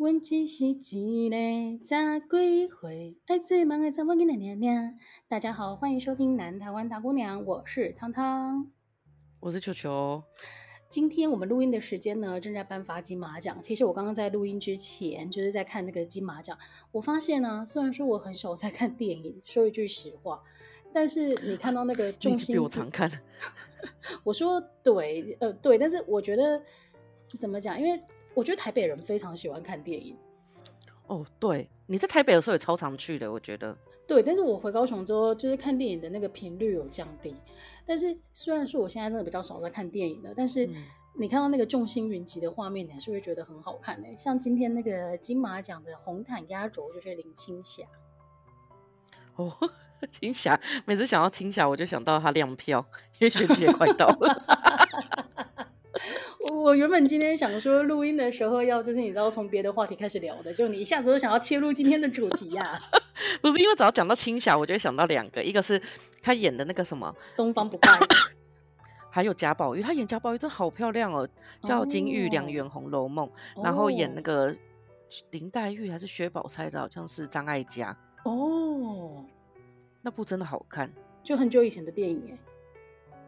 [0.00, 1.94] 阮只是一个早
[2.26, 4.98] 归回，爱最忙的查某囡仔娘娘。
[5.28, 8.70] 大家好，欢迎收听《南台湾大姑娘》，我是汤汤，
[9.40, 10.22] 我是球球。
[10.88, 13.60] 今天我们录音的时间呢，正在颁发金马奖。
[13.60, 16.56] 其实我刚刚在录音之前，就是在看那个金马奖。
[16.92, 20.42] 我发现呢、啊，虽然说我很少在看电影，说一句实话，
[20.94, 23.10] 但是你看到那个重心，比我常看。
[24.24, 26.62] 我说对，呃，对，但是我觉得
[27.36, 27.78] 怎么讲？
[27.78, 28.02] 因为
[28.34, 30.16] 我觉得台北人非常喜欢看电影。
[31.06, 33.76] 哦，对，你在台北的时候也超常去的，我觉得。
[34.06, 37.34] 对，但是我回高雄之后，就是看电影的那个频率有降低。
[37.86, 40.68] 但是虽然说我现在真的比较少在看电影了，但是
[41.18, 44.08] 你看到那个众星云集的画面，你还是会觉得很好看的。
[44.16, 47.82] 像今天那个金马奖的红毯压轴就是林青霞。
[49.36, 49.52] 哦，
[50.10, 52.84] 青霞，每次想到青霞，我就想到她亮票，
[53.18, 54.42] 因为选举也快到了。
[56.48, 62.80] 我原本今天想说录音的时候要就是你知道从别的话题开始聊的，就你一下子都想要切入今天的主题呀、啊？
[63.42, 65.80] 不是因为只要讲到青霞，我就会想到两个，一个是
[66.22, 67.88] 他演的那个什么《东方不败》，
[69.10, 71.28] 还有贾宝玉，他演贾宝玉真好漂亮哦，
[71.62, 73.28] 叫金玉良缘《红楼梦》，
[73.62, 74.56] 然后演那个
[75.30, 77.94] 林黛玉还是薛宝钗的，好像是张艾嘉。
[78.24, 79.22] 哦，
[80.00, 80.90] 那部真的好看，
[81.22, 82.38] 就很久以前的电影哎。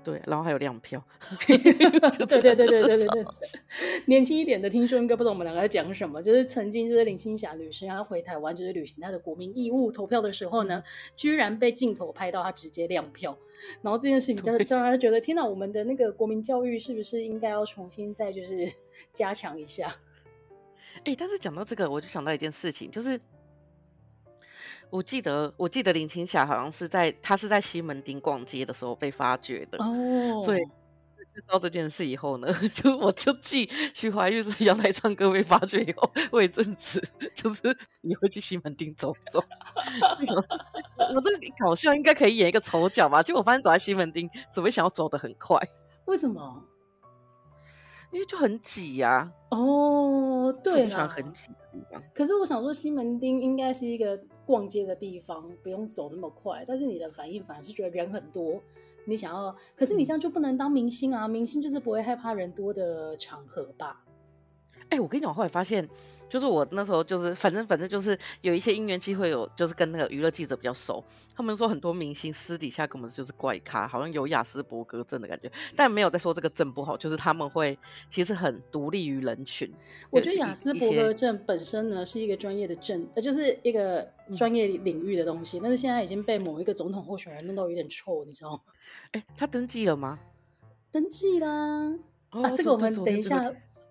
[0.02, 1.02] 对，然后还有亮票。
[1.46, 1.72] 对对
[2.38, 3.24] 对对对对对，
[4.06, 6.22] 年轻一点的听说应该不懂我们两个在讲什么。
[6.22, 10.82] 就是曾经就是林青霞女士，她回台湾就是履行她的国民义务投票的时候呢，
[11.16, 13.36] 居然被镜头拍到她直接亮票。
[13.80, 18.70] 然后这件事情真的让她觉得，天哪，我们的那个国民教育是不是应该要重新再就是
[19.12, 19.94] 加强一下？
[21.04, 23.20] 哎，但是讲到这个，我就想到一件事情，就是。
[24.92, 29.78] 我记得，我记得林青霞好像是在，她是在西门町逛街的时候被发掘的。
[29.82, 30.58] 哦，对，
[31.34, 37.02] 知道这件事以后呢， 就我就记徐怀钰在阳台唱歌被发掘以后，我一阵子
[37.34, 39.42] 就是你会去西门町走走。
[41.14, 43.22] 我这个搞笑应该可以演一个丑角吧？
[43.22, 45.58] 结果我发现走在西门町，只会想要走得很快。
[46.04, 46.62] 为什么？
[48.12, 49.56] 因为就很挤呀、啊。
[49.58, 52.02] 哦，对啦，很挤的地方。
[52.14, 56.64] 可是我想说，西门町应该是一个逛街的地方，不用走那么快。
[56.66, 58.60] 但是你的反应反而是觉得人很多，
[59.06, 61.26] 你想要，可是你这样就不能当明星啊！
[61.26, 64.04] 明星就是不会害怕人多的场合吧？
[64.92, 65.88] 哎、欸，我跟你讲，我后来发现，
[66.28, 71.02] 就是我那时候就是，反正反正就是有一些因缘机会，有就是跟那个娱乐记者比较熟，
[71.34, 77.78] 他们说很多明星私底下根本就是怪咖，好像有雅斯伯格症的感觉，但没有在说这个症不好，就是他们会
[78.10, 79.72] 其实很独立于人群。
[80.10, 88.60] 我觉得雅斯伯格症本身呢是一个专业的症，呃，就是一个专业领域的东西，嗯、但是现在已经被某一个总统候选人弄到有点臭，你知道吗？
[89.12, 90.18] 哎、欸，他登记了吗？
[90.90, 91.48] 登记啦！
[92.32, 93.42] 哦、啊，这个我们等一下。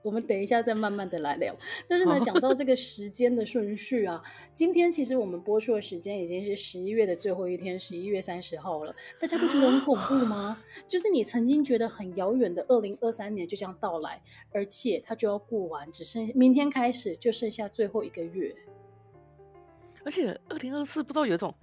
[0.03, 1.55] 我们等一下再慢慢的来聊，
[1.87, 4.21] 但是呢，讲到这个时间的顺序啊，
[4.53, 8.95] 今天其实我们播出的时间已经是十一月的最后一天，十一月三十号了。
[9.19, 10.63] 大家不觉得很恐怖吗？
[10.87, 18.55] 就是你曾经觉得很遥远的二零二三年就这样到来，而且它就要过完，只剩明天开始就剩下最后一个月。
[20.03, 21.53] 而且二零二四不知道有一种，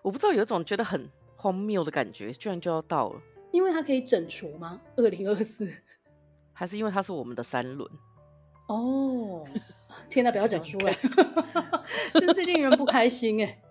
[0.00, 3.20] 我不知道有一种觉得很荒谬的感觉，居然就要到了，
[3.52, 4.80] 因为它可以整除吗？
[4.96, 5.70] 二零二四。
[6.58, 7.88] 还是因为它是我们的三轮
[8.68, 9.44] 哦！
[10.08, 10.92] 天哪，不要讲出来，
[12.18, 13.62] 真是令人不开心 哎！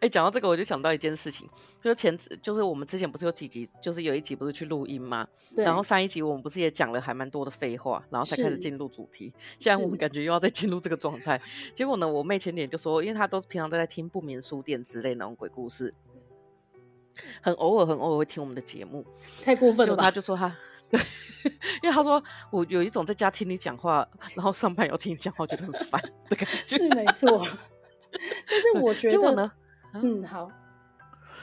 [0.00, 1.48] 哎，讲到这个，我就想到一件事情，
[1.80, 5.26] 就是前就是我们之前不是有几集，就是有一集不是去录音吗？
[5.54, 5.64] 对。
[5.64, 9.32] 然后上一集我们不是也讲了还蛮多的废话，然后才开始进入主题。
[9.58, 11.40] 现在我们感觉又要再进入这个状态。
[11.74, 15.94] 结果呢，我妹前点就说，因为她都平常都在听不眠书店之类那种鬼故事，
[17.40, 19.04] 很偶尔很偶尔会听我们的节目，
[19.44, 20.04] 太过分了吧？
[20.04, 20.56] 她就说她。
[20.92, 21.00] 对，
[21.82, 26.76] 因为他说我有一种在家听你讲话，然后上班要听你讲话，觉得很烦的感觉。
[26.76, 27.26] 是没错，
[28.46, 29.50] 但是我觉得，结果呢？
[29.94, 30.48] 嗯，好。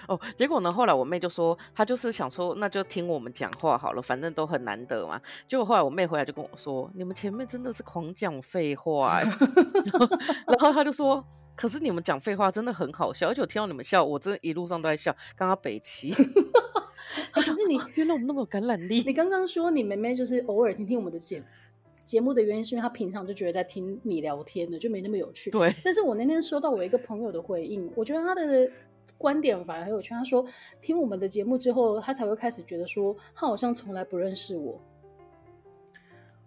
[0.08, 0.72] 哦，结果呢？
[0.72, 5.22] 后来我妹就说，她就是想说，那就听我们讲话好了，反正都很难得嘛。
[5.48, 9.22] 结果后来我妹回来就跟我说，你们前面真的是狂讲废话，
[10.48, 11.24] 然后她就说，
[11.56, 15.16] 可是你们讲废话真的很好笑，而且我听到你们笑，我真的一路上都在笑。
[15.36, 15.80] 刚刚北
[17.16, 17.22] 七。
[17.32, 19.02] 可是你原来我们那么有感染力。
[19.06, 21.44] 你刚刚说你妹妹就是偶尔听听我们的节
[22.06, 25.52] 节目的原因，是因为她平常就觉得在听你聊天的，就没那么有趣。
[25.52, 25.74] 对。
[25.84, 28.70] 但是我那天收到我一个朋友的回应，我觉得他的
[29.18, 30.10] 观点反而很有趣。
[30.10, 30.44] 他说
[30.82, 34.80] 听我们的节目之后，他才会开始觉得说他好像从来不认识我。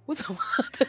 [0.05, 0.39] 我怎么？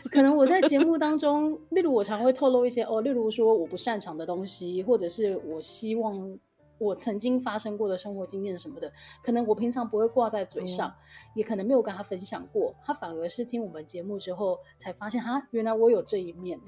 [0.09, 6.37] 可能我在节目 当中，例如我常会透露一些哦，例如说我不擅长的东西，或者是我希望。
[6.83, 8.91] 我曾经发生过的生活经验什么的，
[9.23, 10.95] 可能我平常不会挂在嘴上，嗯、
[11.35, 12.75] 也可能没有跟他分享过。
[12.83, 16.59] 他反而是听我们节目之后才发现，哈，原来我有这一面。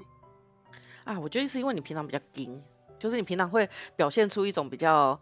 [1.04, 2.62] 啊，我觉得是因为你平常比较硬，
[2.98, 5.20] 就是你平常会表现出一种比较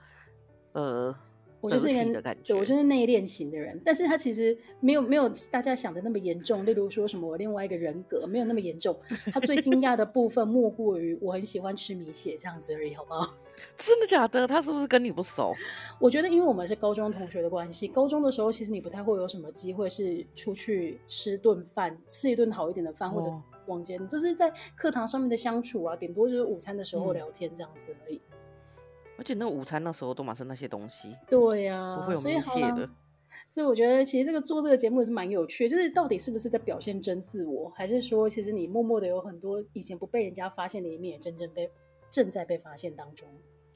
[0.73, 1.14] 呃。
[1.61, 6.67] 我就是一个，对，我就是内敛型的人，但是他其实没有没有大家想的那么严重。
[6.67, 8.94] 例如说什么我另外一个人格没有那么严重，
[9.32, 13.32] 他最惊讶的部分莫过于我很喜欢吃米血这样子而已，好不好？
[13.76, 14.46] 真的假的？
[14.46, 15.54] 他是不是跟你不熟？
[16.00, 23.32] 我觉得因为我们是高中同学的关系，高中的时候其实你不太会有什么机会是出去吃顿饭，吃一顿好一点的饭，或者
[23.66, 28.16] 往间就是在课堂上面的相处啊，顶多就是午餐的时候聊天这样子而已。
[28.16, 28.38] 嗯
[29.16, 32.90] 而且那午餐那时候都满是那些东西，对呀、啊，不会有米血的。
[33.48, 41.70] 所以我觉得其实这个做这个节目也是蛮有趣的，就是到底是不是在表现真自我，还是说其实你默默的有很多以前不被人家发现的一面，也真正被
[42.14, 43.26] 正在被发现当中。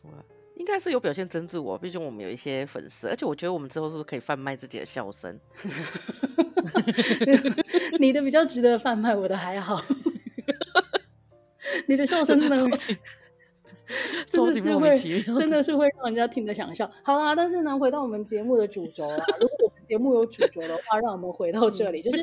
[0.00, 0.10] 对，
[0.54, 5.36] 应该是有表现真自我，毕竟我们有一些粉丝，而且我觉得我们之后是不是可以贩卖自己的笑声？
[7.98, 9.82] 你的比较值得贩卖，我的还好。
[11.88, 12.56] 你的笑声真的。
[14.26, 14.92] 真的是会，
[15.34, 16.90] 真的是会让人家听得想笑。
[17.02, 22.02] 好啦，但是呢，回到我们节目的主轴啊，如果我们节目有主轴的话，让我们回到这里。
[22.02, 22.22] 就是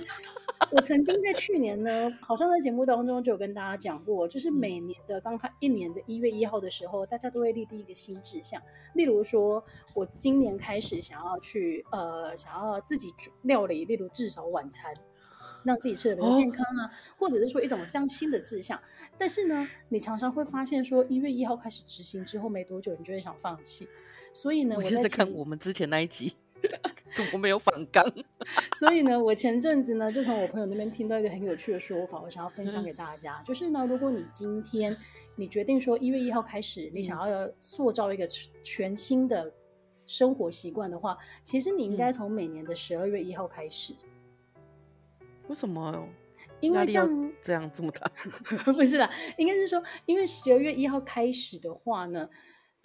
[0.72, 8.62] 我曾经在去年呢，好像在节目当中就有跟大家讲过，就是每年的刚开一年的一月一号的时候，大家都会立第一个新志向。
[8.94, 9.64] 例如说，
[9.94, 13.14] 我今年开始想要去呃，想要自己
[13.44, 14.94] 料理，例如至少晚餐。
[15.64, 18.80] 让自己吃的比较健康啊，哦、或者是说一种像新的志向，
[19.18, 23.90] 但是呢，你常常会发现说一月一号开始执行之后没多久，你就会想放弃。
[24.32, 26.36] 所以呢，我现在在看我们之前那一集，
[27.16, 28.06] 怎么没有反刚？
[28.78, 34.96] 所以呢，我前阵子呢，就从我朋友那边听到一个很有趣的说法，我想要分享给大家，嗯、就是呢，如果你今天
[35.36, 38.26] 你决定说一月一号开始，你想要塑造一个
[38.64, 39.52] 全新的
[40.06, 43.96] 生活习惯的话，其实你应该从每年的十二月一号开始。
[45.48, 46.08] 为什么？
[46.62, 48.12] 因为这样这样这么大？
[48.74, 52.30] 不是啦，应该是说，因为十二月一号开始的话呢，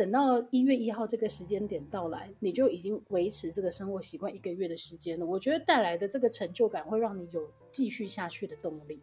[0.00, 5.26] 等到一月一号这个时间点到来，你就已经维持这个生活习惯一个月的时间了。
[5.26, 8.98] 我觉得带来的这个成就感会让你有继续下去的动力。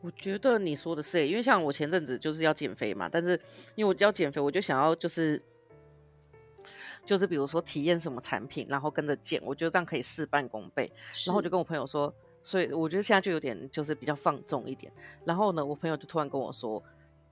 [0.00, 3.40] 我觉得你说的是，因为像我前阵子就是要减肥嘛，但是
[3.76, 5.40] 因为我要减肥，我就想要就是
[7.06, 10.90] 就是比如说体验什么产品，然后跟着减，我觉得这样可以事半功倍。
[11.24, 12.12] 然后我就跟我朋友说。
[12.46, 14.92] 所以我觉得现在就有点就是比较放纵一点，
[15.24, 16.82] 然后呢，我朋友就突然跟我说：“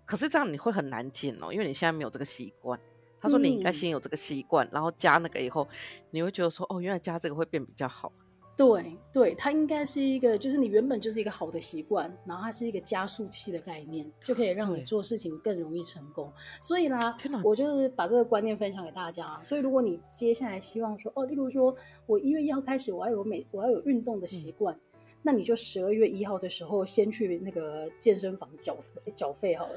[0.05, 2.79] 可是这样你会很难减哦，因为你现在没有这个习惯。”
[3.25, 5.69] 他说：“你应该先有这个习惯，嗯、然后加那个以后，
[6.11, 8.13] 你会觉得说哦，原来加这个会变比较好。”
[8.57, 16.33] 对对，它应该是一个，就是你原本就是一个好的习惯，然后它是一个加速器的概念，就可以让你做事情更容易成功。
[16.61, 19.41] 所以啦，哪我就是把这个观念分享给大家。
[19.45, 21.73] 所以如果你接下来希望说哦，例如说
[22.07, 24.75] 我一月一号开始，我要有每我要有运动的习惯。
[24.75, 24.81] 嗯
[25.25, 29.75] 那你就十二月一号的时候先去那个健身房缴费缴费好了。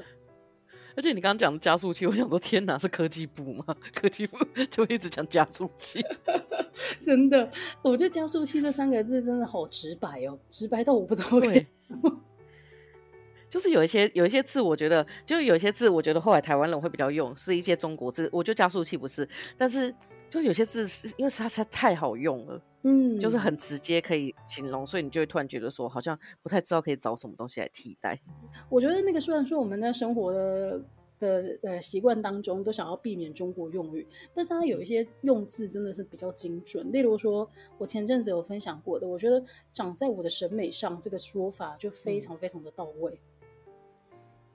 [0.96, 3.76] 而且你刚刚讲的加速器，我想说天哪，是科技部吗？
[3.94, 4.38] 科技部
[4.70, 6.02] 就一直讲加速器，
[6.98, 7.52] 真的，
[7.82, 11.38] 我觉得加速器这三个字真的好直白哦，直白到我不知道。
[11.38, 11.66] 对，
[13.50, 18.28] 就是有一些有一些字，我觉得就有一些字，我觉得后来台湾人会比较用，是一些中国字。
[18.32, 19.94] 我觉得加速器不是，但是
[20.28, 22.60] 就有些字是因为它实在太好用了。
[22.88, 28.20] 嗯，就是很直接可以形容，所以你就会突然觉得说，好像不太知道可以找什么东西来替代。
[28.68, 30.80] 我觉得那个虽然说我们在生活的
[31.18, 36.92] 的呃习惯当中都想要避免中国用语，但是它有一些用字真的是比较精准。
[36.92, 43.10] 例如说，我前阵子有分享过的，我觉得长在我的审美上这个说法就非常非常的到位。
[43.12, 43.35] 嗯、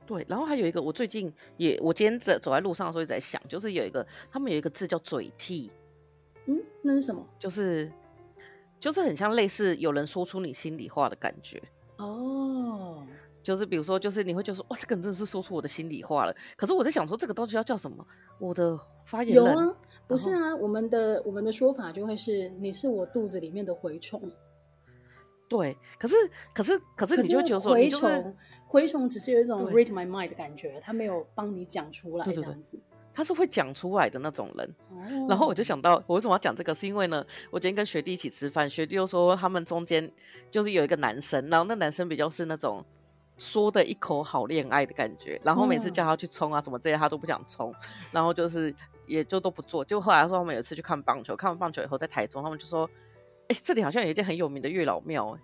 [0.05, 5.71] 对，然后还有一个，我最近也我今天走走在路上的时候一直在想，就是有一个他们有一个字叫嘴替，
[6.45, 7.25] 嗯，那是什么？
[7.39, 7.91] 就是。
[8.79, 11.61] 就是很像类似有人说出你心里话的感觉
[11.97, 13.03] 哦，oh.
[13.43, 16.35] 就是比如说，就是你会觉得说，哇，这个人真的是说出我的心里话了。
[16.57, 18.03] 可是我在想说，这个到底要叫什么？
[18.39, 19.45] 我的发言人？
[19.45, 19.77] 有啊，
[20.07, 24.19] 不是啊，我们的我们的说法就会是，你是我肚子里面的蛔虫。
[25.51, 26.15] 对，可是
[26.53, 28.35] 可是可是你就会觉得说，蛔虫
[28.69, 32.79] 蛔虫只是有一种 read my mind 的感觉，他没有帮你讲出来这样子。
[33.13, 35.29] 他是会讲出来的那种人，oh.
[35.29, 36.73] 然后我就想到，我为什么要讲这个？
[36.73, 40.09] 是因为呢，我今天跟学弟一起吃饭，学弟又说他们中间
[40.49, 42.81] 就是有一个男生，然后那男生比较是那种
[43.37, 47.75] 说的一口好恋爱的感觉，然后每次叫他去冲啊什么这些，他都不想冲，
[48.13, 48.73] 然后就是
[49.05, 49.83] 也就都不做。
[49.83, 52.89] 就后来说他们有一次去看棒球，看完棒球以后在台中，他们就说，
[53.47, 55.37] 哎，这里好像有一间很有名的月老庙。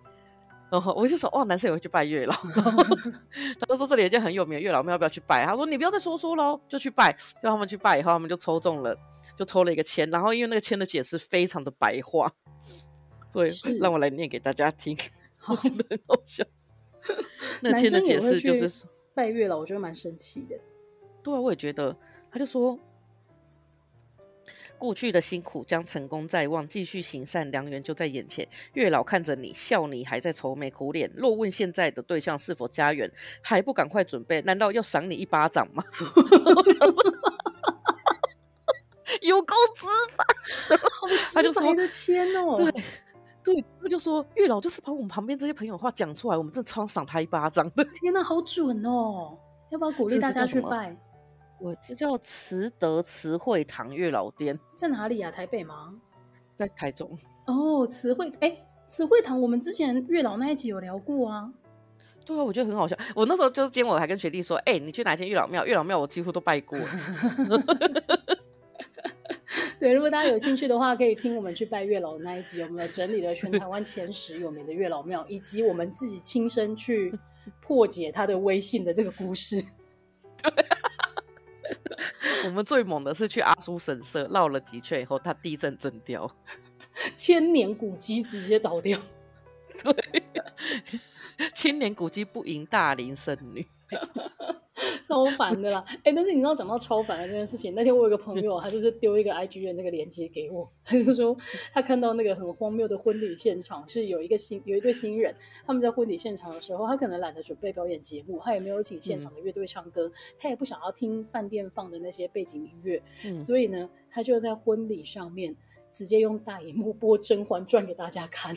[0.70, 2.34] 然后我就说，哇，男生也会去拜月老。
[3.58, 5.46] 他就说这里有一间很有名的月老庙，要不要去拜？
[5.46, 7.14] 他说你不要再说说喽，就去拜。
[7.42, 8.94] 就他们去拜以后，他们就抽中了，
[9.38, 10.10] 就抽了一个签。
[10.10, 12.30] 然后因为那个签的解释非常的白话，
[13.30, 15.12] 所以让我来念给大家听， 是
[15.48, 16.44] 我觉得很好笑。
[17.62, 20.60] 那签的解释就是，拜月老，我觉得蛮神奇的。
[21.24, 21.96] 对啊，我也觉得。
[22.30, 22.78] 他就说，
[24.78, 28.48] 过去的辛苦将成功在望，继续行善，良缘就在眼前。
[28.74, 31.12] 月老看着你笑，你还在愁眉苦脸。
[31.16, 33.12] 若问现在的对象是否家缘，
[33.42, 34.42] 还不赶快准备？
[34.44, 35.84] 难道要赏你一巴掌吗？
[39.22, 39.86] 有够直
[40.16, 40.24] 白，
[41.34, 42.72] 他就说的签哦，对
[43.44, 47.84] 对，他就说月老就是把我们旁边这些朋友的话讲出来，我们真的超赏他一巴掌的。
[47.96, 49.38] 天哪，好准哦！
[49.70, 50.96] 要不要鼓励大家去拜？
[51.60, 55.32] 我这叫慈德慈惠堂月老店，在哪里啊？
[55.32, 55.96] 台北吗？
[56.56, 57.18] 在台中。
[57.46, 61.52] 哦，慈惠，哎、欸，慈惠堂，我们之前月老那一集有聊过啊。
[62.26, 62.96] 对啊，我觉得很好笑。
[63.16, 65.66] 我那时候就是今天我还跟学弟说，哎、欸，你去哪间月老庙？
[65.66, 66.78] 月老庙我几乎都拜过。
[69.80, 77.18] 对，如果大家有兴趣的话，可以听我们去拜月老的那一集，我们有整理了全台湾前十有名的月老庙，以及我们自己亲身去
[77.62, 79.64] 破解他的威信的这个故事。
[82.46, 86.30] 我们最猛的是去阿叔神社绕了几圈以后，它地震震掉，
[87.16, 89.00] 千年古迹直接倒掉。
[89.84, 90.24] 对，
[91.54, 93.68] 千年古迹不赢大龄剩女。
[95.04, 95.84] 超烦的啦！
[95.88, 101.36] 哎、欸，但是你知道讲到超烦的这件事情，那天我有个朋友，他就是丢一个 IG 的那个链接给我，他就说
[101.74, 105.34] 他看到那个很荒谬的婚礼现场，是有一个新有一对新人，
[105.66, 115.56] 他们在婚礼现场的时候，他可能懒得准备表演节目，他也没有请现场的乐队唱歌，嗯、他也不想要听饭店放的那些背景音乐，嗯、所以呢，他就在婚礼上面
[115.90, 118.56] 直接用大荧幕播《甄嬛传》给大家看，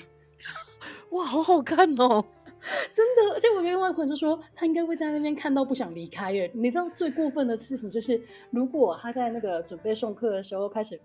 [1.13, 2.25] 哇，好好看哦！
[2.93, 6.51] 真的，而且我跟另外一个朋友就说，他应该会在那边看到不想离开耶。
[6.55, 11.01] 你知道最过分的事情就是，如果他在那个准备送客的时候开始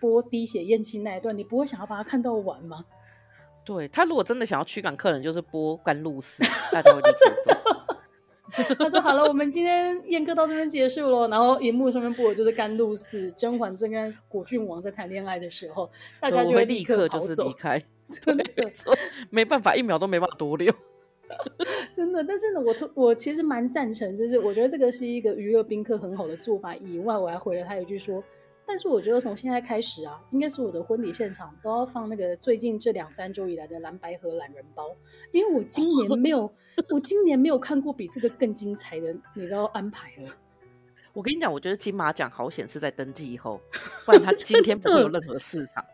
[0.00, 2.84] 播滴血验亲那一段，你不会想要把他看到完吗？
[3.64, 7.58] 对，他如果真的想要驱赶客人，就是播甘露寺，大家会离走。
[8.78, 15.88] 他说：“好了，我们今天宴客到这边结束了。”然后荧幕上面播的就是甘露寺，甄嬛正跟果郡王在谈恋爱的时候，
[16.18, 17.78] 大家就会立刻就是离开。
[18.24, 18.96] 对，没错，
[19.28, 20.72] 没办法，一秒都没办法多留。
[21.92, 26.74] 真的，但是呢，我我其实蛮赞成，就是我觉得这个是一个娱乐宾客很好的做法。
[26.76, 28.22] 以外，我还回了他一句说，
[28.66, 34.84] 但是我觉得从现在开始啊，应该是我的婚礼现场都要放那个最近这两三周以来的蓝白和懒人包，
[35.32, 36.50] 因为我今年没有，
[36.90, 40.34] 我今年没有看过比这个更精彩的，你知道安排了。
[41.14, 43.60] 我跟你讲，我觉得金马奖好险是在登记以后，
[44.04, 45.84] 不然他今天不会有任何市场。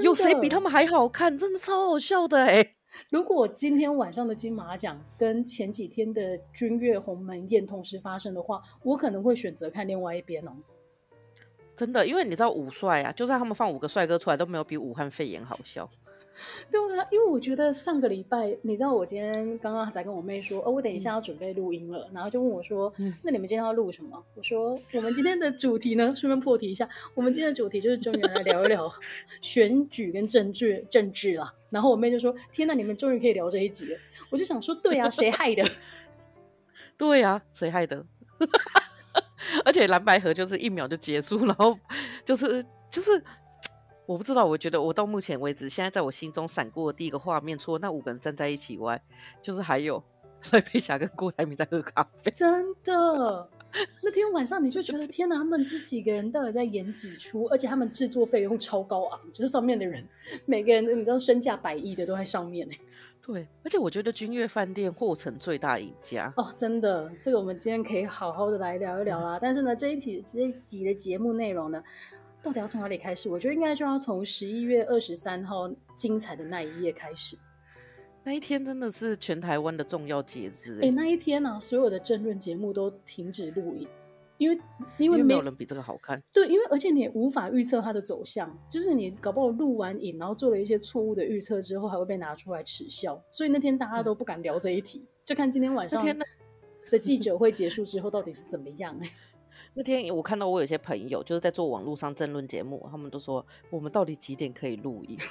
[0.00, 1.36] 有谁比他们还好看？
[1.36, 2.76] 真的超好笑的哎、欸！
[3.10, 10.52] 如果今天晚上的金马奖跟前几天的君悦鸿门宴同时发生的话，我可能会选择看另外一边哦。
[11.74, 15.88] 真的，因为你知道五帅啊，就算他们放五个帅哥出来，都没有比武汉肺炎好笑。
[16.70, 24.22] 对啊，因为我觉得上个礼拜，你知道我今天刚刚才跟我妹说，哦，我等一下要准备录音了，嗯、然后就问我说，嗯、那你们今天要录什么？
[24.34, 28.90] 我说，我们今天的主题呢，顺便破题一下，我们今天的主题就是终于来聊一聊
[29.40, 31.52] 选举跟政治政治啦。
[31.70, 33.98] 然后我妹就说，天哪，你们终于可以聊这一集了。
[34.30, 35.64] 我就想说，对啊，谁害的？
[36.96, 38.04] 对啊，谁害的？
[39.64, 41.78] 而且蓝白河就是一秒就结束，然后
[42.24, 43.22] 就是就是。
[44.04, 49.00] 我不知道，我觉得我到目前为止，现在在我心中闪过的第一个画面，除了那五个人站在一起以外，
[49.40, 50.02] 就是还有
[50.52, 52.30] 赖佩霞跟郭台铭在喝咖啡。
[52.34, 53.48] 真的，
[54.02, 57.44] 那天晚上你就觉得天哪，他们这几个人到底在演几出？
[57.44, 60.06] 而且他们制作费用超高昂，就是上面的人
[60.46, 62.74] 每个人你知道身价百亿的都在上面呢。
[63.24, 69.36] 对，而且我觉得君悦饭店或成最大赢家哦，真的，这个我们今天可以好好的来聊一聊啦。
[69.36, 71.80] 嗯、但是呢，这一题这一集的节目内容呢？
[72.42, 73.28] 到底要从哪里开始？
[73.28, 77.38] 我觉得应该就要从十一月二十三号精彩的那一夜开始。
[78.24, 80.76] 那一天真的是全台湾的重要节日。
[80.76, 83.88] 哎、欸，那一天呢、啊，所有的政论节目都停止录影，
[84.38, 84.58] 因为
[84.96, 86.22] 因为没，因为没有人比这个好看。
[86.32, 93.20] 对，因为而且你也无法预测它的走向，就是你搞不好录完影，然后做了一些错误的预测之后，还会被拿出来耻笑。
[93.30, 96.04] 所以那天大家都不敢聊这一题，嗯、就看今天晚上
[96.90, 99.10] 的记者会结束之后到底是怎么样、欸。
[99.74, 105.18] 那天我看到我有些朋友就是在做网络上争论节目，他们都说我们到底几点可以录音？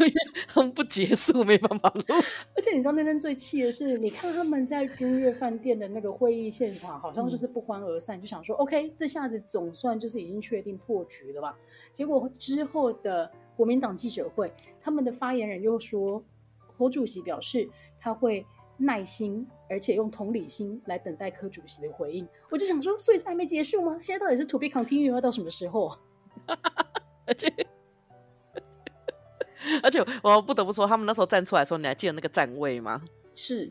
[0.00, 0.12] 因为
[0.48, 2.02] 他们不结束没办法录。
[2.08, 11.56] 而且你知道那天最气的是，你看他们在君悦饭店的那个会议现场，好像就是不欢而散，嗯、就想说 OK，这下子总算就是已经确定破局了吧？
[11.92, 16.20] 结果之后的国民党记者会，他们的发言人又说，
[16.76, 18.44] 侯主席表示他会。
[18.76, 22.26] 耐心，而且用同理心来等待柯主席的回应。
[22.50, 23.98] 我就想说，所以还没结束吗？
[24.00, 25.96] 现在到底是 to be continue 要到什么时候？
[27.26, 27.52] 而且，
[29.82, 33.02] 而且我不得不说，他们那时候站出来的时候，你还记得那个站位吗？
[33.34, 33.70] 是，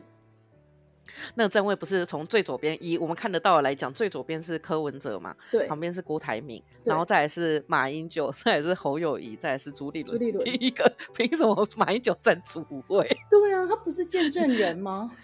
[1.34, 10.18] 那个站位不是从最左边，一我们看得到的来讲，最左边是柯文哲嘛，对，旁边是郭台铭，然后再来是马英九，再来是侯友宜，再来是朱立伦。
[10.18, 13.08] 朱立伦第一个，凭什么马英九站主位？
[13.30, 15.10] 对啊，他不是见证人吗？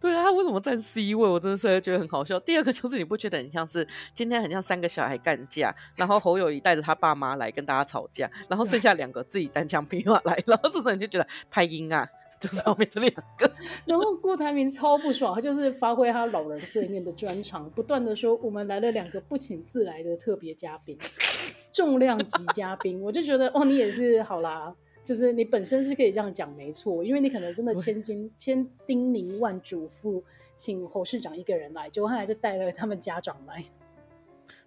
[0.00, 1.28] 对啊，他为什么站 C 位？
[1.28, 2.40] 我真的是觉得很好笑。
[2.40, 12.04] 第二个就是你不觉得很像是今天很像三个小孩干架，然后侯友宜带着他爸妈来跟大家吵架，然后剩下两个自己单枪匹马来，然后这时候你就觉得拍音啊，
[12.42, 13.50] 就是后面这两个。
[13.86, 20.98] 然后郭台铭超不爽，他就是发挥他老人碎念的专长，不断的说我们来了两个不请自来的特别嘉宾，
[21.72, 24.74] 重量级嘉宾，我就觉得哦，你也是好啦。
[25.04, 30.22] 就是你本身是可以这样讲，没错，因为你可能真的千金千叮咛万嘱咐，
[30.54, 33.64] 请侯市长一个人来，结果他还是带了他们家长来，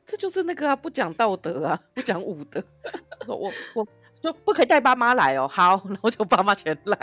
[0.06, 2.62] 这就是那个啊，不讲道德啊， 不讲武德。
[3.26, 3.88] 说我我
[4.22, 7.00] 就不可以带爸妈来哦，好，然后就爸妈全来，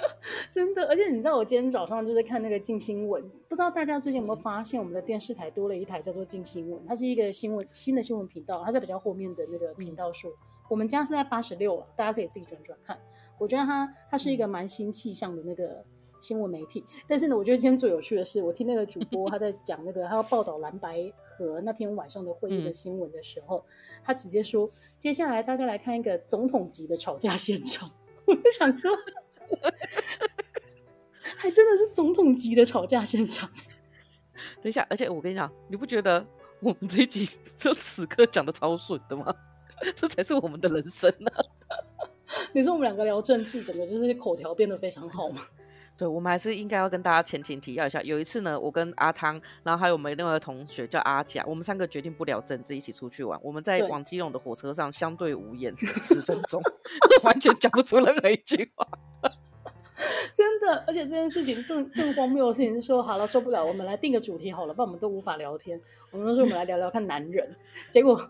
[0.50, 0.86] 真的。
[0.88, 10.28] 而且你知道，我今天早上就在看那个静新闻，不知道大家最近有没有发现，我们的电视台多了一台叫做静新闻，它是一个新闻新的新闻频道，它在比较后面的那个频道数。
[10.28, 10.36] 嗯
[10.68, 12.98] 我们家是在八十六了，大家可以自己转转看。
[13.38, 15.80] 我觉得它它是一个蛮新气象的那个
[16.20, 16.84] 新闻媒体。
[17.06, 23.62] 但是呢，我觉得今天最有趣的是，我听那个主播他在 讲那个他要报道蓝白和那天晚上的会议的新闻的时候，嗯、
[24.02, 27.88] 他直接说：“接下来大家来看一个总统级的吵架现场。
[28.26, 28.90] ”我就想说，
[31.36, 33.50] 还真的是总统级的吵架现场。
[34.62, 36.26] 等一下，而且我跟你讲，你不觉得
[36.60, 39.34] 我们这一集 就此刻讲的超顺的吗？
[39.94, 41.38] 这才是我们的人生呢、啊！
[42.54, 45.42] 你说我们两个聊政治，整个就是口条变得非常好吗？
[45.98, 48.02] 对，我们还是应该要跟大家前情提要一下。
[48.02, 53.38] 有一次呢，我跟阿汤，然后还有我们另外一个同学叫阿甲，我们三个决定不聊政治，一起出去玩。
[53.42, 56.62] 我们在往基隆的火车上相对无言十分钟，
[57.22, 58.86] 完全讲不出任何一句话。
[60.36, 65.80] 真的，而且这件事情更更荒谬的事情是说，好了，受不了，我们来定个主题好了，不然我们都无法聊天。
[66.10, 67.56] 我们说我们来聊聊看男人，
[67.90, 68.28] 结果。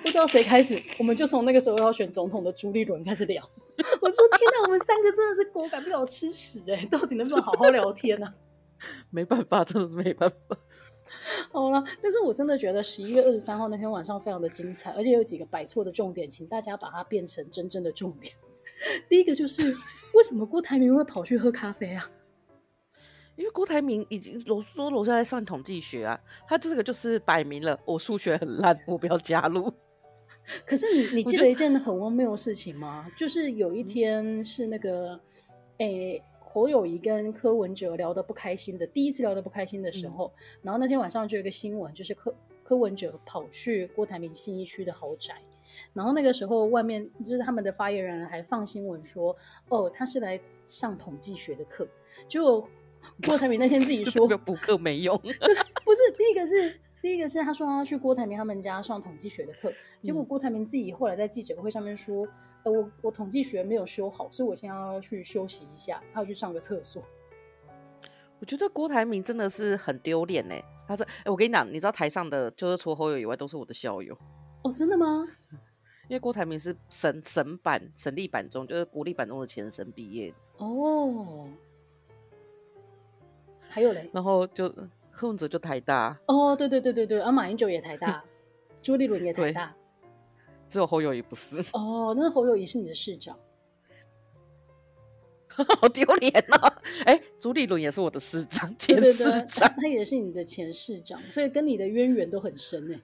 [0.00, 3.42] 不知道谁开始，我们就从那个时候要选总统的朱立伦开始聊。
[4.00, 8.34] 我说天哪，我们三个真的是狗改不了吃屎哎，到底能不能好好聊天呢、啊？
[9.10, 10.56] 没办法，真的是没办法。
[11.50, 18.32] 好了，但是我真的觉得十一月二十三号那天晚上非常的精彩，而且有几个摆错的重点，请大家把它变成真正的重点。
[19.08, 19.74] 第一个就是
[20.14, 22.10] 为什么郭台铭会跑去喝咖啡啊？
[23.36, 29.72] 因为郭台铭已经楼说楼下在上统计学啊，他这个就是摆明了我数学很烂，我不要加入。
[30.66, 33.10] 可是你你记得一件很荒谬的事情吗？
[33.16, 35.18] 就是有一天是那个，
[35.78, 45.40] 诶、欸，侯友谊跟柯文哲聊得不开心的，第一次聊得不开心的时候，嗯、然后那天晚上就有一个新闻，就是柯柯文哲跑去郭台铭信义区的豪宅，
[45.92, 49.36] 然后那个时候外面就是他们的发言人还放新闻说，
[49.68, 51.86] 哦，他是来上统计学的课，
[52.28, 52.66] 就。
[53.26, 55.16] 郭台铭那天自己说补课没用，
[55.84, 62.24] 不是第一个是第一个是他说他去郭台铭他们家上统计学的课，结果郭台铭自己后来在记者会上面说，
[62.62, 67.02] 呃，我我统计学没有修好，所以我现在要去休息一下，他要去上个厕所。
[68.38, 70.54] 我觉得郭台铭真的是很丢脸呢。
[70.86, 74.16] 他说，哎，我跟你讲，你知道台上的就是除了侯友以外都是我的校友
[74.62, 75.26] 哦，真的吗？
[76.12, 81.48] 因为郭台铭是省省版省立版中就是国立版中的前身毕业哦。
[83.66, 84.68] 还有嘞，然后就
[85.10, 88.22] 柯文哲就台大哦，对对对对对，啊，马英九也台大，
[88.82, 89.74] 朱立伦也台大，
[90.68, 93.38] 只有侯友宜不是哦，那侯友宜是你的市长，
[95.48, 96.70] 好丢脸哦！
[97.06, 103.00] 哎，朱立伦也是我的市长，前市长，对对对，他也是你的前市长，所以跟你的渊源都很深哎。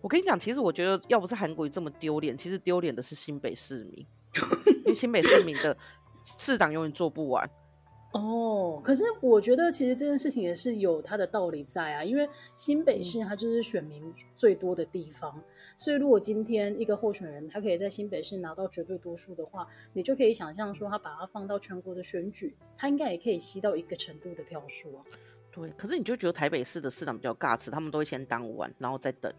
[0.00, 4.06] 我跟你讲，其实我觉得要不是韩国瑜这么丢脸，其实丢脸的是新北市民，
[4.78, 5.76] 因为新北市民的
[6.22, 7.48] 市长永远做不完。
[8.12, 14.02] 哦，可是我觉得其实这件事情也是有它的道理在啊，因为新北市它就是选民
[14.34, 15.44] 最多的地方，嗯、
[15.76, 25.04] 所以如果今天一个候选人他可以在新北市拿到绝对多数的话，你就可以想象说他把它放到全国的选举，他应该也可以吸到一个程度的票数啊。
[25.52, 29.30] 对，可是你就觉得台北市的市长比较尬词，他们都会先当完，然后再等。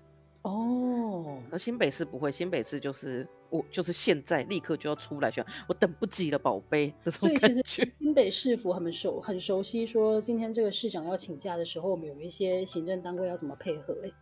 [0.43, 6.93] 哦，而新北市不会，新北市就是我就是现在立刻就要出来选，我等不及了，宝贝。
[7.07, 7.61] 所以其实
[7.99, 14.13] 新北市府很熟很熟悉，说今天这个市长要请假的时候，我们有一些行政单位要怎么配合、欸。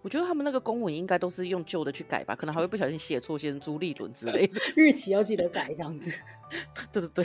[0.00, 6.20] 我觉得他们那个公文应该都是用旧的去改吧，可能还会不小心写错，写成朱立伦之类的，日期要记得改这样子。
[6.92, 7.24] 对 对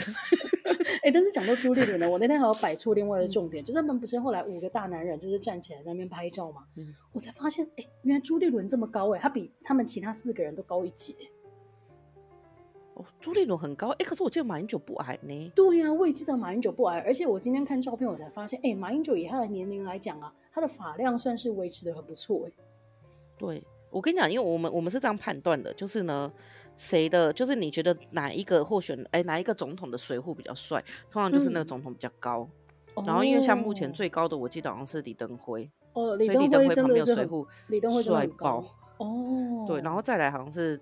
[1.02, 11.14] 哎、欸，但是讲到朱丽伦呢，我那天还要摆出另外的重点，嗯、就是他们不是后来五个大男人就是站起来在那边拍照嘛，嗯、我才发现，哎、欸，原来朱丽伦这么高哎，他比他们其他四个人都高一截。
[12.94, 15.52] 哦，朱立伦很高，哎、欸，可是我记得马英九不矮呢。
[15.54, 22.52] 对呀、啊，我也记得马英九不矮，而且我今天看照片，我才发现，哎、欸，马英九以他的年龄来讲啊，他的发量算是维持的很不错，哎。
[23.36, 26.32] 对，我跟你讲，因为我们我们是这样判断的，就是呢，
[26.76, 32.48] 谁的，就是你觉得哪一个候选，哎，哪一个总统的水户比较帅，通常就是那个总统比较高。
[32.96, 35.70] 嗯、然后因为像目前最高的，我记得好像是李登辉。
[35.92, 38.64] 哦，李登辉真的是随扈，李登辉帅爆。
[38.98, 40.80] 哦，对，然后再来好像是。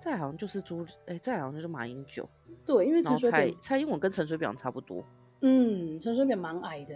[0.00, 2.24] 再好像就是朱，哎、欸，再好像就是马英九。
[2.64, 5.02] 对，因为陈水扁、蔡英文跟陈水扁差不多。
[5.40, 6.94] 嗯，陈水扁蛮矮的，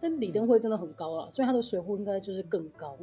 [0.00, 2.96] 但李登辉真的很高了，所以他的水户应该就是更高。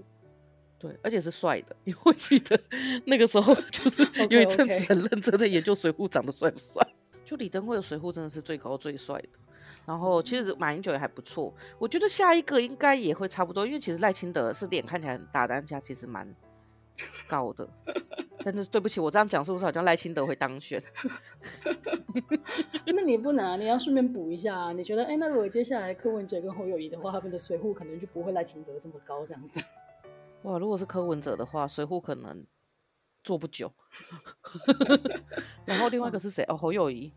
[0.79, 2.59] 对，而且是帅的，因为我记得
[3.05, 6.81] 那个时候就是 有一阵子很认真在研究水户长得帅不帅。
[7.25, 9.29] 就李登辉的水户真的是最高最帅的。
[9.85, 16.33] 然后其实马英九也还不错，我觉得下一个应该也会差不多，因为其实赖清德是脸看起来很大，但是他其实蛮
[17.27, 17.67] 高的。
[18.43, 20.81] 但是对不起，我这样讲是不是好像赖清德会当选？
[22.85, 24.71] 那你不能啊，你要顺便补一下啊。
[24.71, 29.59] 你觉得，哎，那如果接下来柯文哲跟侯友谊的话，他们的随扈可能就不会赖清德这么高这样子。
[30.43, 32.45] 哇，如果是柯文哲的话，水户可能
[33.23, 33.71] 做不久。
[35.65, 36.43] 然后另外一个是谁？
[36.47, 37.13] 哦，侯友谊。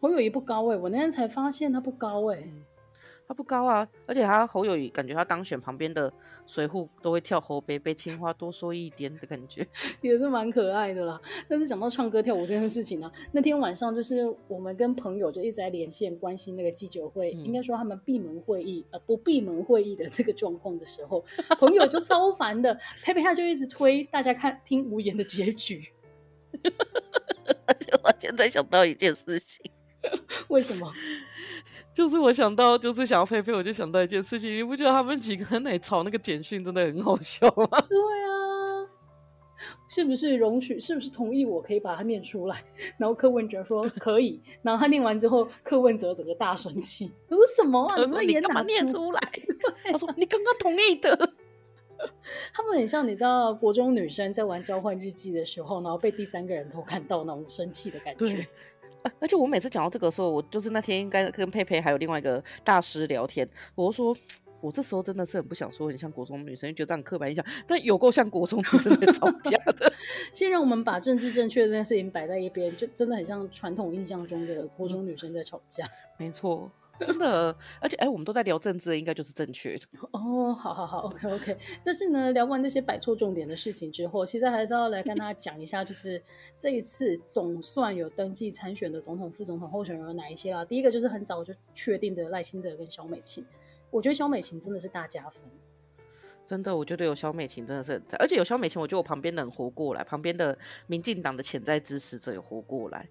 [0.00, 2.42] 侯友谊不高哎、欸，我那天才发现他不高哎、欸。
[2.44, 2.64] 嗯
[3.28, 6.10] 他不高啊，而且他侯友谊感觉他当选旁边的
[6.46, 9.66] 随扈都会跳侯杯杯青花多说一点的感觉，
[10.00, 11.20] 也是蛮可爱的啦。
[11.46, 21.22] 但是讲到唱歌跳舞这件事情呢、啊，那天晚上就是我们跟朋友就一直在连线关心那个记者会，嗯、应该说他们闭门会议呃不闭门会议的这个状况的时候，
[21.58, 25.86] 朋友就 超烦的，佩佩他就一直推大家看听无言的结局。
[27.66, 29.70] 而且我现在想到一件事情，
[30.48, 30.90] 为什么？
[31.98, 37.66] 就是我想到，就是想要菲菲，我就想到一件事情，你不觉得他们几个人在吵那个简讯真的很好笑吗？
[37.88, 38.86] 对啊，
[39.88, 40.78] 是不是容许？
[40.78, 41.44] 是不是同意？
[41.44, 42.62] 我可以把它念出来。
[42.98, 47.96] 然后柯文哲说可以，然后他念完之后，柯文哲整个大生气，我说什么啊？
[47.96, 49.20] 他说你干嘛念出来？
[49.90, 51.32] 他说你刚刚同意的。
[52.54, 58.46] 他们很像你知道，国中女生在玩交换日记的时候，然后被第三个人偷看到那种生气的感觉。
[59.20, 64.16] 而且我每次讲到这个的时候，我就是那天应该跟佩佩还有另外一个大师聊天，我说
[64.60, 69.92] 我这时候真的是很不想说很像国中女生，觉得这样刻板印象，但有够像国中女生在吵架的。
[70.32, 75.88] 先让我们把政治正确这件事情摆在一边，就真的很像传统印象中的国中女生在吵架。
[76.16, 76.70] 没错。
[77.00, 80.52] 真的，而且哎，我们都在聊政治，应该就是正确的 哦。
[80.52, 81.56] 好好好，OK OK。
[81.84, 86.22] 但是呢，聊完那些摆错重点的事情之后，其实还是要来跟大家讲一下，就是
[86.58, 90.64] 这一次总算有登记参选的总统、副总统候选人有哪一些啦。
[90.64, 93.44] 第一个就是很早就确定的赖清德跟萧美琴，
[93.90, 95.42] 我觉得萧美琴真的是大加分。
[96.44, 103.08] 真的，我觉得有萧美琴真的是很赞，而且有萧美琴，我觉得我旁边的人活过来，旁边的民进党的潜在支持者也活过来。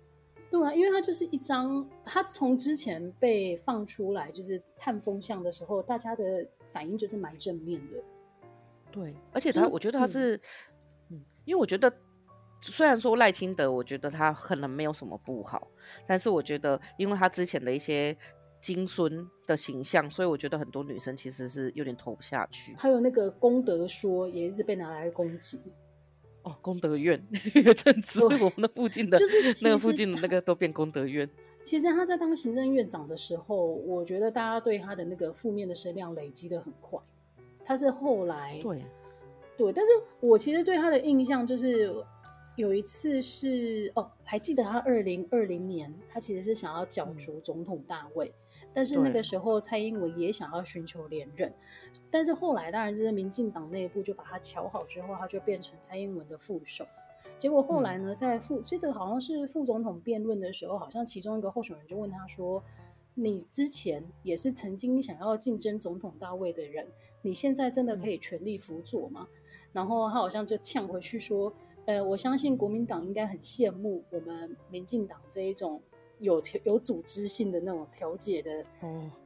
[0.49, 8.01] 对啊，因为他就是一张，他从之前被放出来就是探风向的时候，大家的反应就是蛮正面的。
[8.91, 10.39] 对，而且他，我觉得他是，
[11.10, 11.91] 嗯，因为我觉得
[12.62, 15.67] 虽然说赖清德，我觉得他可能没有什么不好，
[16.05, 18.15] 但是我觉得，因为他之前的一些
[18.62, 22.73] 金孙的形象，所以我觉得很多女生其实是有点投不下去。
[22.75, 25.62] 还有那个功德说，也一直被拿来攻击。
[26.47, 27.21] 哦，功德院
[27.53, 31.29] 一个阵子，我们的附近的，就是那个附近的那个都变功德院。
[31.62, 36.97] 其实他在当行政院长的时候，我觉得大家对他的那个负面的声量累积的很快。
[37.65, 38.81] 他是后来对
[39.57, 41.93] 对，但是我其实对他的印象就是
[42.55, 48.27] 有一次是哦，还记得他二零二零年，他其实是想要角逐总统大位。
[48.27, 48.33] 嗯
[48.77, 51.51] 但是那个时候，蔡英文也想要寻求连任，
[52.11, 56.85] 但是后来当然就是民进党内部就把他瞧好之后，他就变成蔡英文的副手。
[57.39, 62.63] 结果后来呢，在副这个好像是副总统辩论的时候，好像其中一个候选人就问他说
[63.15, 66.85] ：“你之前也是曾经想要竞争总统大位的人，
[67.23, 69.27] 你现在真的可以全力辅佐吗？”
[69.73, 71.51] 然后他好像就呛回去说
[71.87, 75.81] ：“呃，我相信国民党应该很羡慕我们民进党这一种。”
[76.19, 78.65] 有调有组织性的那种调解的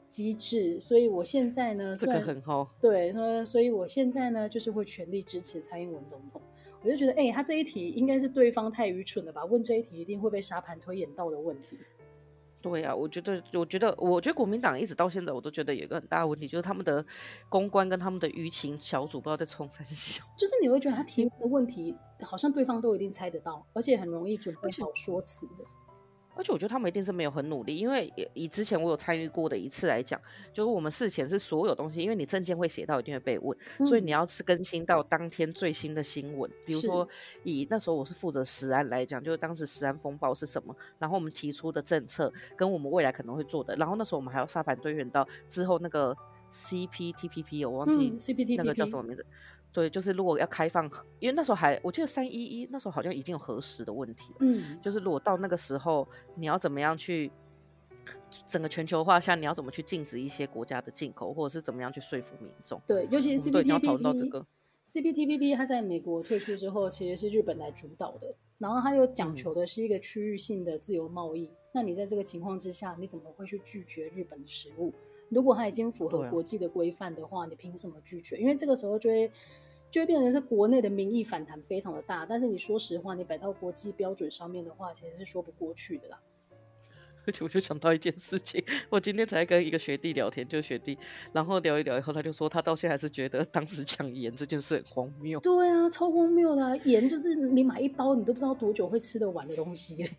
[0.07, 6.41] 机制，哦，所以我现在呢，这个很好，对，说，所以我现在呢，就是会全力支持蔡英文总统。
[6.83, 9.45] 我就觉得，哎、欸，他这一题应该是对方太愚蠢了吧？
[9.45, 11.77] 问这一题一定会被沙盘推演到的问题。
[12.59, 17.05] 对啊，我觉得，我觉得，我觉得国民党一直到现在，我都觉得有一个很大的问题，就是他们的
[17.49, 25.63] 公关跟他们的舆情小组不知道在冲三小， 就是你会觉得他提的问题，好像对方都一定猜得到，而且很容易准备好说辞的。
[26.35, 30.19] 而且我觉得他们一定是没有很努力，因为以之前我有参与过的一次来讲，
[30.53, 36.49] 就是我们事前是所有东西，因为你证件会写到，一定会被问，嗯、所以你要是更新到当天最新的新闻。
[36.65, 37.07] 比如说
[37.43, 46.15] 以那时候我是负责食安来讲，就是当时食安风暴是什么，然后我们提出的政策跟我们未来可能会做的，然后那时候我们还要沙盘推演到之后那个
[46.51, 49.25] CPTPP，我忘记 CPTPP 那个叫什么名字。
[49.73, 57.31] 对，就是如果要开放，因为那时候还我记得三一一那时候好像已经有核食的问题，嗯，就是如果到那个时候，你要怎么样去
[58.45, 62.81] 整个全球化下，你要怎么去禁止一些国家的进口，或者是怎么样去说服民众？
[62.85, 64.45] 对，尤其是 CPTPP，对，你要讨论到这个
[64.87, 71.45] CPTPP，它在美国退出之后，其实是日本来主导的，然后它又讲求的是一个区域性的自由贸易。
[71.45, 74.93] 嗯、那你在这个情况之下，你怎么会去拒绝日本的食物？
[75.31, 78.37] 如果它已经符合国际的规范的话，啊、你凭什么拒绝？
[78.37, 79.31] 因为这个时候就会。
[79.89, 86.17] 就会变成是国内的民意反弹非常的大，但是你说实话，你摆到国际标准上面的话，其实是说不过去的啦。
[87.27, 90.97] 而且我就想到一件事情， 我今天才跟一个学弟聊天，就学弟，
[91.33, 95.37] 然后聊一聊以后，他就说他到现在还是觉得当时抢盐这件事很荒谬。
[95.41, 100.09] 对啊，超荒谬的啊，盐就是你买一包，你都不知道多久会吃得完的东西。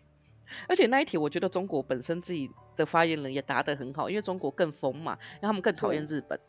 [0.67, 6.39] 而且那一题，我觉得中国本身自己的发言人也答得很好，因为中国更疯嘛，因为他们更讨厌日本。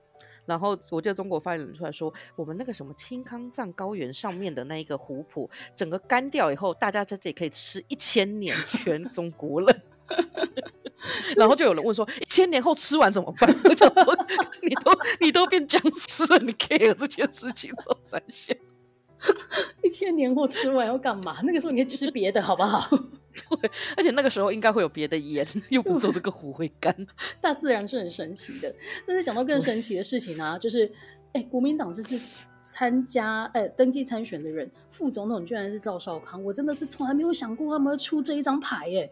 [0.46, 9.82] 然后我记得中国发言人出来说，我们那个什么青康藏高原上面的那一个湖泊，整个干掉以后，大家在这里可以吃一千年，全中国人。
[11.36, 13.50] 然后就有人问说，一千年后吃完怎么办？
[13.64, 14.26] 我想说，
[14.62, 18.56] 你都你都变僵尸了，你 care 这件事情做三线？
[19.82, 21.40] 一千年后吃完要干嘛？
[21.42, 22.88] 那个时候你可以吃别的，好不好？
[23.60, 26.94] 对，而且那个时候应该会有别的盐，又不是说这个湖会干。
[27.40, 28.72] 大自然是很神奇的。
[29.06, 30.90] 但是讲到更神奇的事情啊，就是，
[31.32, 32.18] 哎，国民党这次
[32.62, 39.10] 参加，哎，登记参选的人，副总统居然是赵少康，我真的是从来没有想过他们会出这一张牌，哎。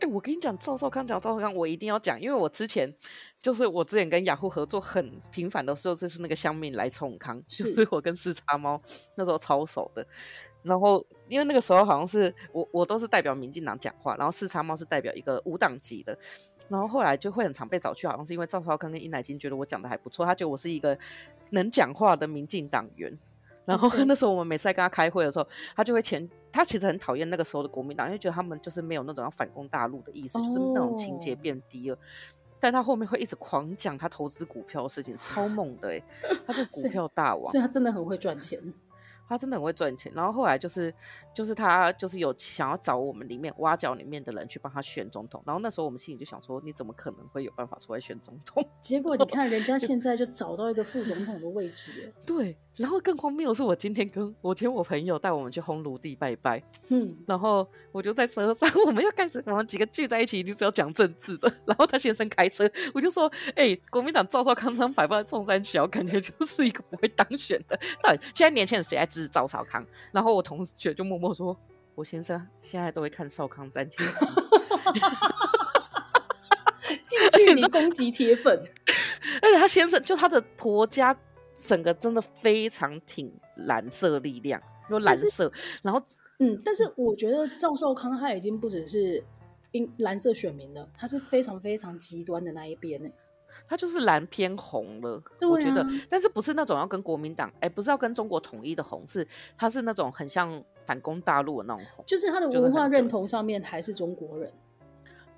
[0.00, 2.92] 哎、我跟你讲，赵少康讲赵少康，我一定要讲，因为我之前
[3.40, 8.80] 就是我之前跟雅虎合作很频繁的时候，就是那个香蜜来冲康，就是我跟四叉猫
[9.14, 10.06] 那时候超熟的。
[10.62, 16.18] 然后因为那个时候好像是我我都是代表民进党讲话，然后四叉猫是代表一个无党籍的。
[16.68, 20.96] 然后后来就会很常被找去，好像是因为赵少康跟殷乃金觉得我讲的还不错，他觉得我是一个
[21.50, 23.18] 能讲话的民进党员。
[23.70, 31.98] 然后那时候我们每次在跟他开会的时候，他就会前他其实很讨厌那个时候的国民党，因为觉得他们就是没有那种要反攻大陆的意思，就是那种情节变低了。
[32.58, 36.02] 但他后面会一直狂讲他投资股票的事情，超猛的哎，
[36.46, 38.60] 他是股 票大王，所以他真的很会赚钱。
[39.30, 40.92] 他真的很会赚钱，然后后来就是
[41.32, 48.68] 就是他就是有想要找我们里面挖角里面的人去帮他选总统，然后那时候我们心里就想说，你怎么可能会有办法出来选总统？
[48.80, 52.58] 结果你 看人家现在就找到一个副总统的位置，对。
[52.80, 61.52] 然后更荒谬的是，我今天跟我请我朋友带我们去烘炉地拜拜，嗯， 然后我就在车上，我们要开始我们几个聚在一起，一定是要讲政治的。
[61.66, 67.78] 然后他先生开车，我就说，哎、欸，国民党赵少康当摆放在中山小，感觉就是一个不会当选的。
[68.02, 69.84] 到底现在年轻人谁还支持赵少康？
[70.10, 71.54] 然后我同学就默默说，
[71.94, 74.26] 我先生现在都会看少康战亲戚，
[77.04, 78.58] 近距离攻击铁粉，
[79.42, 81.14] 而且他先生就他的婆家。
[81.62, 86.02] 整个真的非常挺蓝色力量，有蓝色，然后
[86.38, 89.22] 嗯，但是我觉得赵少康他已经不只是
[89.72, 93.10] 因蓝色选民了，他是非常非常极端的那一边呢，
[93.68, 99.26] 他就是蓝偏红了，啊、我觉得，但是不是那种要跟国民党，哎，不是要跟中国统一的红，是
[99.58, 104.50] 他是那种很像反攻大陆的那种红，就是他的文化认同上面还是中国人。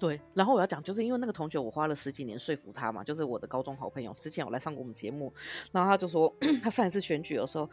[0.03, 5.33] 对，然后我要讲，就是因为那个同学，我花了十几年说服他嘛，就是我的高中好朋友，之前有来上过我们节目，
[5.71, 7.71] 然后他就说， 他上一次选举的时候，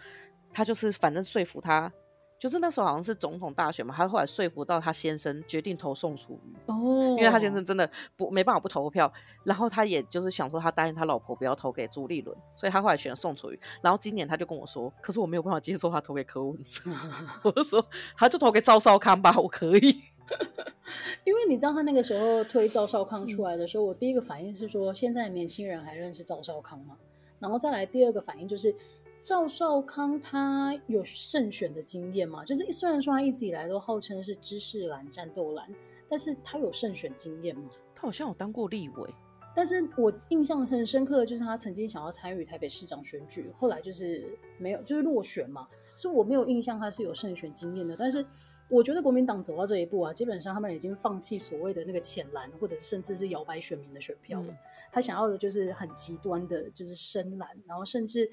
[0.54, 1.92] 他就是反正说服他，
[2.38, 9.12] 就是那时候好像是总统大选嘛，他后来说服到他先生决定投宋楚瑜哦，因为他先生真的不没办法不投票，
[9.44, 16.92] 然后他也就是想说他答应他老婆不要投给朱立伦，所以他后来选了宋楚瑜，然后今年他就跟我说，可是我没有办法接受他投给柯文哲，
[17.42, 17.84] 我就说
[18.16, 20.04] 他就投给赵少康吧，我可以。
[21.24, 26.98] 因为你知道他那个时候推赵少康出来的时候，嗯、我第一个反应是说，现在年轻人还认识赵少康吗？
[27.40, 28.74] 然后再来第二个反应就是，
[29.22, 32.44] 赵少康他有胜选的经验吗？
[32.44, 35.68] 就是虽然说他一直以来都号称是知识蓝、战斗蓝，
[36.10, 37.70] 但是他有胜选经验吗？
[37.96, 39.14] 他好像有当过立委，
[39.56, 48.26] 但是我印象很深刻的就是他曾经想要参与台北市长选举，后来就是没有，就是落选嘛，所以我没有印象他是有胜选经验的，但是。
[48.70, 54.48] 我觉得国民党走到这一步啊，基本上他们已经放弃所谓的那个浅蓝，或者是甚至是摇摆选民的选票了。
[54.50, 54.58] 嗯、
[54.92, 58.30] 他想要的就是很极端的，就是深蓝，然后甚至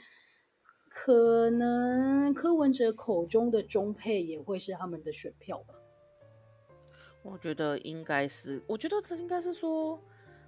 [0.91, 5.75] 可能柯文哲口中的中配也会是他们的选票吧。
[7.23, 9.99] 我觉得应该是，我觉得这应该是说，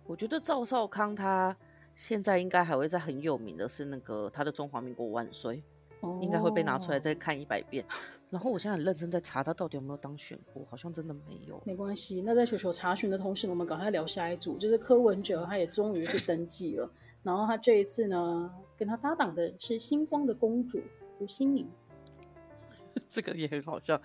[0.04, 1.56] 我觉得赵少康他
[1.94, 5.77] 现在应该还会在很有名的是那个他的中华民国万岁，哦、
[6.20, 7.84] 应该会被拿出来再看一百遍。
[8.30, 11.60] 然后我现在很认真在查他到底有没有当选过，好像真的没有。
[11.64, 16.90] 没关系，那在球球查询的同时，我们赶快聊下一组，就是柯文哲，他也终于去 登记了。
[17.22, 20.80] 然后他这一次呢，跟他搭档的是星光的公主
[21.18, 21.66] 吴欣盈，
[23.08, 24.00] 这个也很好笑。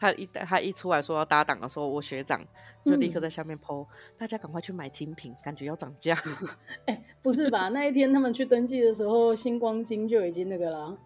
[0.00, 2.40] 他一他一出来说要搭档的时候，我学长
[2.84, 6.16] 就立刻在下面 po，、嗯、大家赶快去买精品，感觉要涨价。
[6.86, 7.68] 哎、欸，不是吧？
[7.68, 10.96] 那一天他们去登记的时候，星光金就已经那个了，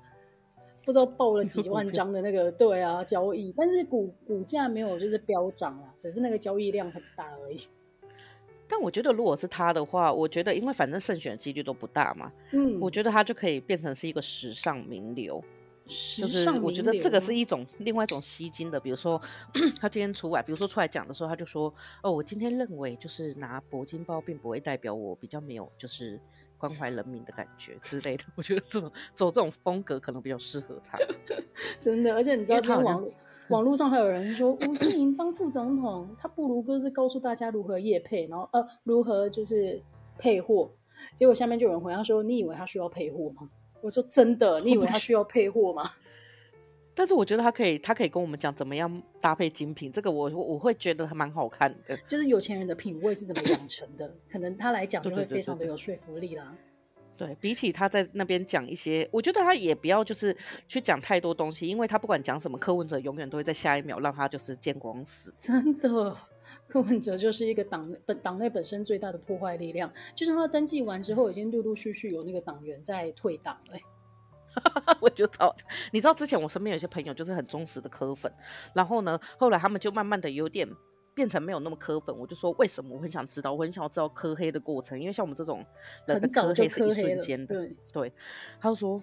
[0.85, 7.61] 不知道爆了几万 张的那个对啊交易，但是股股价没有就是飙涨啊，只是那个交易量很大而已。
[8.69, 15.43] 但我觉得如果是他的话，我觉得因为反正胜选几率都不大嘛，嗯，我觉得他就可以变成是一个时尚名流。
[16.17, 19.21] 就是我觉得这个是一种另外一种吸金的，比如说
[19.81, 26.19] 他今天出来，比如说出来讲的时候，他就说：“哦，我今天认为就是拿铂金包，并不会代表我比较没有就是
[26.63, 28.23] 关怀人民的感觉之类的。
[28.37, 30.97] ”我觉得这种走这种风格可能比较适合他。
[31.81, 33.05] 真的，而且你知道，他网
[33.49, 39.83] 网络上还有人说吴志明当副总统，他不如哥是告诉大家如何夜配，然后呃如何就是
[40.17, 40.71] 配货。
[41.17, 43.51] 结果下面就有人回他说：“你以为他需要配货吗？”
[43.83, 45.91] 我说真的，你以为他需要配货吗？
[46.95, 51.97] 但是我觉得他可以，他可以跟我们讲怎么样搭配精品，这个我我会觉得还蛮好看的。
[52.07, 56.55] 就是有钱人的品味是怎么养成的， 可能他来讲就会非常的有说服力啦。
[57.17, 65.33] 对，比起他在那边讲一些，我觉得他也不要就是去讲太多东西，因为他不管讲什么，柯文哲永远都会在下一秒让他就是见光死。
[65.39, 66.17] 真的，
[66.67, 69.93] 柯文哲就是一个党本党内本身最大的破坏力量。
[70.15, 73.79] 就是他登记完之后，已经陆陆续续有那个党员在退党了。
[75.01, 75.55] 我就知道，
[75.93, 78.33] 你知道之前我身边有些朋友就是很忠实的科粉，
[78.75, 80.69] 然后呢，后来他们就慢慢的有点
[81.15, 82.17] 变成没有那么科粉。
[82.17, 82.97] 我就说为什么？
[82.97, 85.65] 我很想知道，我很想要知道科黑的过程，因为像我们这种
[86.07, 87.55] 人的科黑是一瞬间的。
[87.55, 88.13] 对，对，
[88.61, 89.03] 他就说，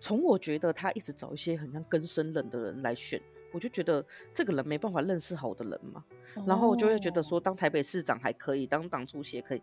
[0.00, 3.20] 从我觉得他一直找一些很像根生人的人来选，
[3.52, 6.04] 我就觉得这个人没办法认识好的人嘛。
[6.34, 9.62] 哦、然后我就会觉得说，当台北市长还可以，当党主席也可以，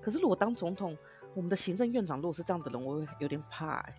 [0.00, 0.96] 可是如果当总统，
[1.34, 3.94] 我们的行政院长如果是这样的人，我会有点怕、欸。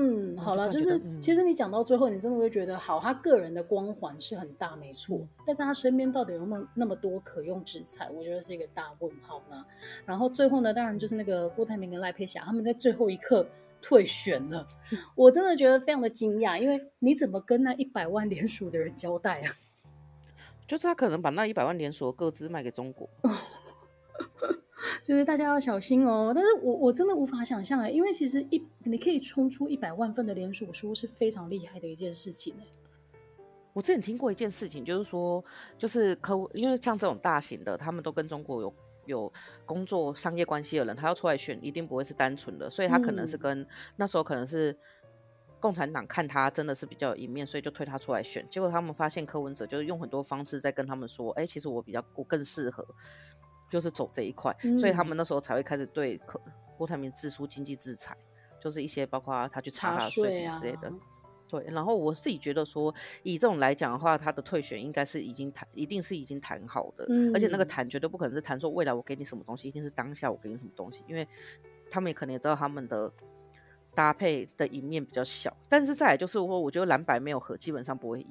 [0.00, 9.64] 嗯，好了，就是、嗯、其实你讲到最后，你真的会觉得，好，他个人的光环是很大，没错，嗯、但是他身边到底有没有那么多可用之才，我觉得是一个大问号呢。
[10.06, 13.44] 然后最后呢，当然就是那个郭台铭跟赖佩霞，他们在最后一刻
[13.82, 14.64] 退选了，
[15.16, 19.50] 我真的觉得非常的惊讶，因为你怎么跟那一百万连署的人交代啊？
[20.64, 23.08] 就是他可能把那一百万连署各自卖给中国。
[25.02, 32.64] 就是大家要小心哦，但是我我真的无法想象哎，因为其实一你可以冲出一百万份的连锁书是非常厉害的一件事情哎。
[33.74, 35.44] 我之前听过一件事情，就是说，
[35.76, 38.74] 就是客户，因为像这种大型的，他们都跟中国有
[39.04, 39.32] 有
[39.64, 44.76] 工作商业关系的人，他要出来选，一定不会是单纯的，所以他可能是跟、嗯、那时候可能是
[45.60, 48.44] 共产党看他真的是比较有一面，所以就推他出来选。
[48.50, 52.84] 结果他们发现柯文哲就是用很多方式在跟他们说，哎，其实我比较我更适合。
[53.68, 56.20] 就是走这一块，嗯、所以他们那时候才会开始对
[56.76, 58.16] 郭台铭自出经济制裁，
[58.60, 60.88] 就是一些包括他去查他的税什么之类的。
[60.88, 60.94] 啊、
[61.48, 71.26] 对，然后我自己觉得说，以这种来讲的话，他的退选应该是已经谈，一定是已经谈好的，嗯、而且那个谈绝对不可能是谈说未来我给你什么东西，一定是当下我给你什么东西，因为
[71.90, 73.12] 他们也可能也知道他们的
[73.94, 78.28] 搭配的一面比较小，但是再来就是说，我觉得蓝白没有和，基本上不会赢。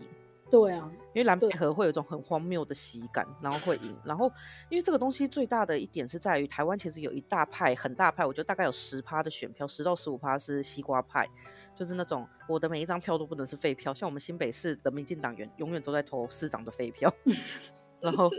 [0.49, 3.93] 对啊，因为蓝白合会有一种很荒谬的喜感，然后会赢。
[4.05, 4.31] 然后，
[4.69, 11.27] 因为这个东西最大的一点是在于，台湾其实有一大派很大派，我觉得大概有十趴的选票，十到十五趴是西瓜派，
[11.75, 13.93] 就是那种我的每一张票都不能是废票。
[13.93, 17.13] 像我们新北市的民进党员，永远都在投市长的废票。
[17.99, 18.29] 然后，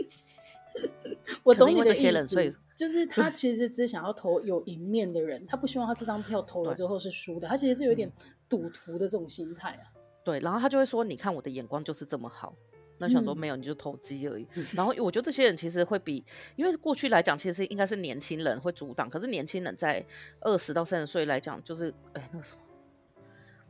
[1.43, 8.11] 我懂你的意思，所以就是 他其实只想要投有赢面的人，他不希望他这张票投了之后是输的，他其实是有点
[8.47, 9.98] 赌徒的这种心态啊。
[10.29, 12.53] 对，然后他就会说：“你看我的眼光就是这么好。”
[13.01, 14.45] 那想说没有，你就投机而已。
[14.55, 16.23] 嗯、然后我觉得这些人其实会比，
[16.55, 19.09] 因为过去来讲，其实应该是年轻人会阻挡。
[19.09, 20.05] 可是年轻人在
[20.41, 22.59] 二十到三十岁来讲，就是哎，那个什么，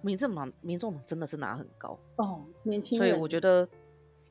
[0.01, 3.07] 民政党，民众党真的是拿很高哦，年轻人。
[3.07, 3.69] 所以我觉得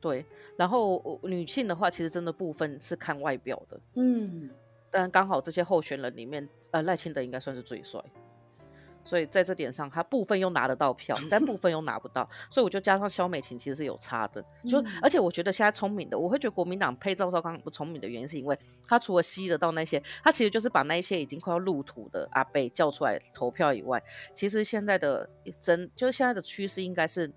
[0.00, 0.26] 对。
[0.56, 4.50] 然后女性的话，其实真的部分是看外表的，嗯。
[4.90, 8.02] 但刚好这些候选人里面，呃，赖清德应该算是最帅。
[9.08, 14.44] 所以在这点上，他部分又拿得到票，但部分又拿不到，所以我就加上萧美琴其实是有差的。
[14.68, 24.02] 就而且我觉得现在聪明的，我会觉得国民党配赵少康不聪明的原因，是因为他除了吸得到那些，他其实就是把那一些已经快要入土的阿贝叫出来投票以外，
[24.34, 25.26] 其实现在的
[25.58, 27.32] 真就是现在的趋势应该是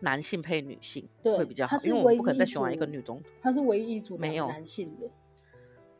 [0.00, 5.08] 男性配女性对会比较好，因为我们不可能再选完一个女总统，他是唯一一组没有男性的。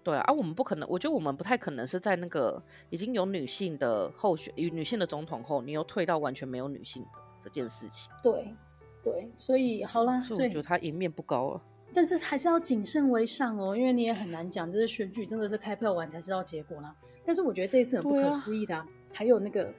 [0.02, 8.10] 对啊，我们不可能，我觉得我们不太可能是在那个已经有女性的候选与女性的总统后，你又退到完全没有女性的这件事情。
[8.22, 8.54] 对
[9.02, 11.62] 对，所以好啦，所以，我觉得他赢面不高了。
[11.94, 16.94] 但是还是要谨慎为上哦，因为你也很难讲，就是选举真的是开票完才知道结果啦。
[17.24, 19.72] 但是我觉得这一次很不可思议的、啊啊，还有那个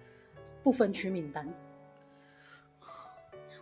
[0.61, 1.51] 不分区名单。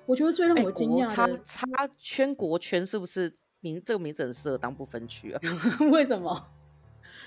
[0.05, 5.41] 我觉得最让我惊讶的，插插圈国圈是不是名这个名字很适合当不分区啊？
[5.91, 6.47] 为什么？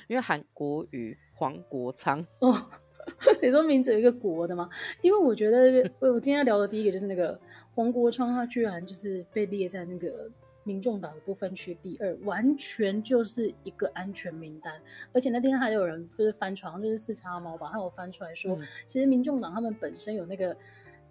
[0.07, 2.55] 因为韩国瑜、黄国昌哦，
[3.41, 4.69] 你说名字有一个国的吗？
[5.01, 7.41] 因为我觉得我今天要聊的第一个就是那个
[7.75, 10.31] 黄国昌，他居然就是被列在那个
[10.63, 14.75] 民众党的不分区第二，完全就是一个安全名单。
[15.13, 20.55] 而且那天还有人就是翻床，就是四叉猫吧，他有翻出来说，嗯、其实民众党他们本身有那个。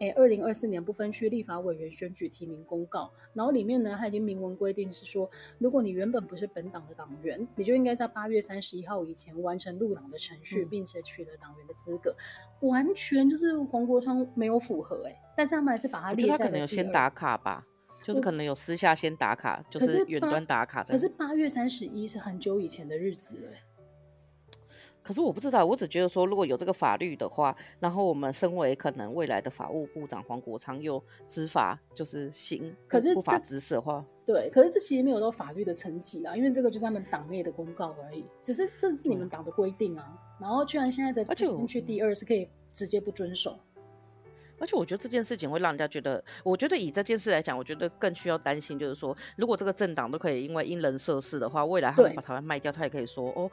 [0.03, 5.29] 哎，二零二四年不分区立法委员选举提名公告，然后里面呢，它已经明文规定是说，
[5.59, 12.13] 如果你原本不是本党的党员，你就应该在八月三十一号以前完成入党的程序，嗯、并且取得党员的资格。
[12.59, 16.37] 完全就是黄国昌没有符合哎，但是他们还是把他列在了。
[16.37, 17.65] 他可能有先打卡吧，
[18.03, 20.83] 就是可能有私下先打卡，就是远端打卡。
[20.83, 23.63] 可是八月三十一是很久以前的日子哎。
[25.03, 40.17] 可是我不知道，我只觉得说，如果有这个法律的话，然后我们身为可能未来的法务部长黄国昌又执法就是行，可是不法执事的话，对，可是这其实没有到法律的层级啦，因为这个就是他们党内的公告而已，只是这是你们党的规定啊。
[40.39, 43.59] 然后居然现在的不分区第二是可以直接不遵守，
[44.59, 53.51] 而且我觉得这件事情会让人家觉得，我觉得以这件事来讲，我觉得更需要担心，就是说，如果这个政党都可以因为因人设事的话，未来他们把台湾卖掉，他也可以说哦。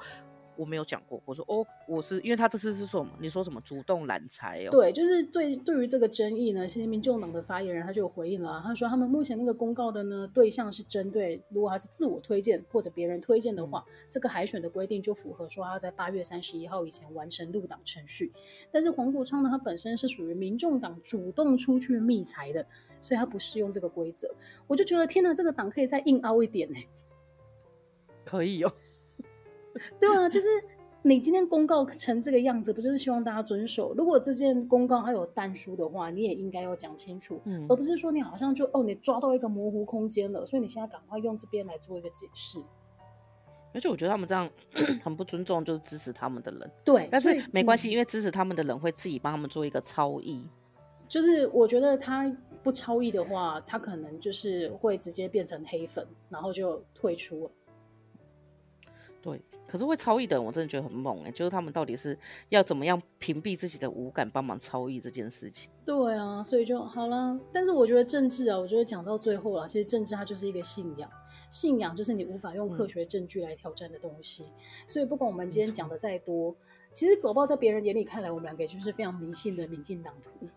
[0.61, 3.13] 我没有讲过，我说哦，我是因为他这次是说什么？
[3.19, 4.71] 你说什么主动揽财哦？
[4.71, 18.31] 对，就是对对于这个争议呢，现在民众党的发言人他就有回应了啊，他说他们目前那个公告的呢对象是针对如果他是自我推荐或者别人推荐的话，嗯，这个海选的规定就符合说他在八月三十一号以前完成入党程序。
[18.71, 22.67] 但是黄国昌呢，他本身是属于民众党主动出去觅财的，
[23.01, 24.31] 所以他不适用这个规则。
[24.67, 26.77] 我就觉得天哪，这个党可以再硬凹一点呢？
[28.27, 28.71] 可以哦。
[30.01, 30.49] 对啊，就是
[31.03, 33.95] 你今天公告成这个样子，不就是希望大家遵守？
[33.95, 42.59] 如果这件公告还有但书的话，你也应该要讲清楚，嗯，而不是说你好像就哦，你抓到一个模糊空间了，所以你现在赶快用这边来做一个解释。
[43.73, 44.51] 而且我觉得他们这样
[45.01, 46.71] 很不尊重，就是支持他们的人。
[46.85, 50.45] 对，但是没关系，因为支持他们的人会自己帮他们做一个超译。
[51.07, 52.29] 就是我觉得他
[52.63, 57.51] 不超译的话，他可能就是会直接变成黑粉，然后就退出了。
[59.23, 59.43] 对。
[59.67, 61.31] 可是会超译的人，我真的觉得很猛哎、欸！
[61.31, 62.19] 就是他们到底是
[62.49, 65.71] 要怎么样屏蔽自己的五感，帮忙超译这件事情？
[65.85, 67.39] 对啊，所以就好了。
[67.53, 71.09] 但是我觉得政治啊，我觉得讲到最后了，其实政治它就是一个信仰，
[71.51, 74.43] 信仰就是你无法用科学证据来挑战的东西。
[74.43, 74.53] 嗯、
[74.89, 76.53] 所以不管我们今天讲的再多，
[76.93, 80.49] 其实狗豹在别人眼里看来，我们两个就是非常迷信的民进党徒。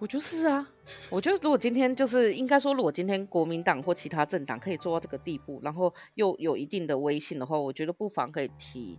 [0.00, 0.66] 我就是啊，
[1.10, 8.98] 我觉得如果今天就是应该说，如果今天国民党或其他政党可以做到这个地步，然后又有一定的威信的话，我觉得不妨可以提，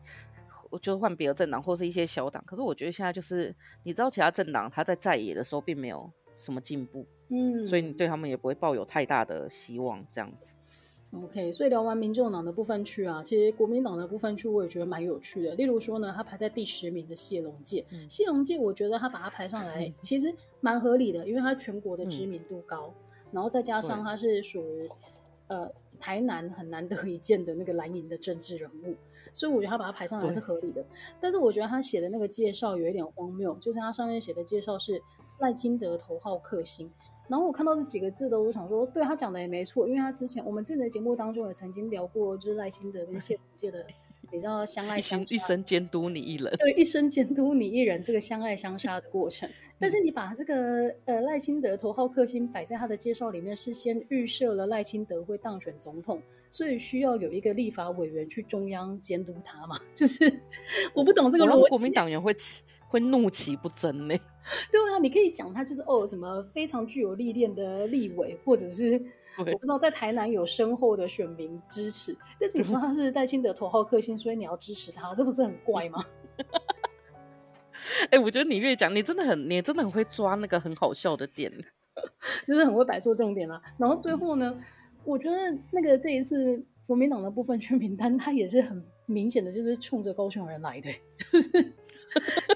[0.70, 2.44] 我就换别的政党或是一些小党。
[2.46, 10.56] 可是我觉得现在就是，你知道其他政党他在在野的时候并没有什么进步，嗯，所以你对他们也不会抱有太大的希望，这样子。
[11.14, 15.54] OK，所以聊完民众党的不分区啊，其实国民党的不分区我也觉得蛮有趣的。
[15.56, 24.90] 例如说呢，他排在第十名的谢龙介，嗯、谢龙介我觉得他把他排上来，嗯、其实蛮合理的，因为他全国的知名度高，嗯、然后再加上他是属于
[25.48, 28.96] 呃台南很难得一见的那个蓝营的政治人物，
[29.34, 30.82] 所以我觉得他把他排上来是合理的。
[31.20, 35.02] 但是我觉得他写的那个介绍有一点荒谬，就是他上面写的介绍是
[35.40, 36.90] 赖清德头号克星。
[37.32, 43.86] 然后我看到这几个字的，我就想说，对他讲的也没错，因为他之前我们之前的节目当中也曾经聊过，就是赖清德跟谢龙介的，
[44.34, 49.50] 你知道相爱相杀，一生监督你一人，对，一生监督你一人这个相爱相杀的过程。
[49.80, 59.80] 但是你把这个呃赖清德头号克星摆在他的介绍里面，是先预设了赖清德会当选总统，所以需要有一个立法委员去中央监督他嘛？
[59.96, 60.30] 就是
[60.94, 62.36] 我不懂这个逻辑，国民党员会
[62.90, 64.16] 会怒其不争呢？
[64.72, 69.02] 对啊，你可以讲他就是哦，什么非常具有历练的立委，或者是
[69.38, 72.16] 我不知道在台南有深厚的选民支持。
[72.40, 76.04] 但是你说他是戴清德头号克星，所以你要支持他，这不是很怪吗？
[78.04, 81.52] 哎、欸，我觉得你越讲，你真的很，你真的很会抓那个很好笑的点，
[82.46, 83.62] 就是很会摆错重点了。
[83.78, 84.58] 然后最后呢，
[85.04, 85.38] 我觉得
[85.72, 90.90] 那个这一次国民党的部分区名单，他也是很明显的就是冲着高雄人来的，
[91.32, 91.74] 就是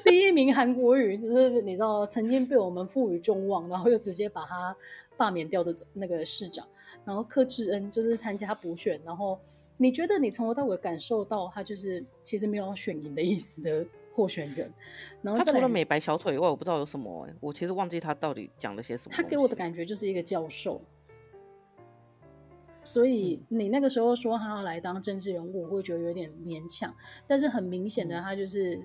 [0.04, 4.76] 第一名韩国瑜，就是你知道曾经被我们赋予众望，然后又直接把他
[5.18, 6.68] 罢免掉的那个市长，
[7.04, 9.40] 然后柯志恩就是参加补选，然后
[9.78, 14.72] 你觉得你从头到尾感受到他就是其实没有要选赢的意思的候选人，
[15.22, 19.16] 然后他除了美白小腿以外，我不知道有什么，我其实忘记他到底讲了些什么。
[19.16, 20.82] 他给我的感觉就是一个教授。
[22.86, 26.96] 所以你那个时候说他要来当政治人物，我会觉得有点勉强。
[27.28, 28.80] 但是很明显的，他就是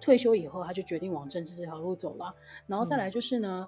[0.00, 2.34] 退休以后，他就决定往政治这条路走了。
[2.66, 3.66] 然后再来就是呢，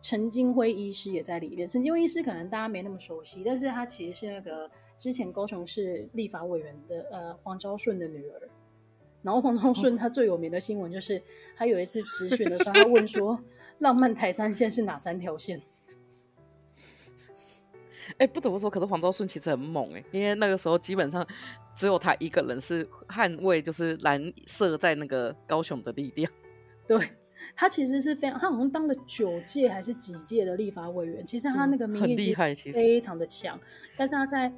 [0.00, 1.66] 陈金辉医师也在里面。
[1.66, 8.48] 陈金辉医师可能大家没那么熟悉，但是他其实是那个之前高雄市立法委员的呃黄昭顺的女儿。
[9.20, 11.20] 然后黄昭顺他最有名的新闻就是，
[11.56, 13.38] 他有一次质询的时候，他问说
[13.80, 15.60] ：“浪漫台三线是哪三条线？”
[18.18, 21.24] 哎、欸，不得不说，可是黄昭顺其实很猛哎，因为那个时候基本上
[21.72, 26.30] 只有他一个人是捍卫，就是蓝色在那个高雄的力量。
[26.84, 27.10] 对，
[27.54, 33.58] 他其实是非常，他好像当了九届还是几届的立法委员，其实他那个民意其实非常的强。
[33.96, 34.52] 但是他在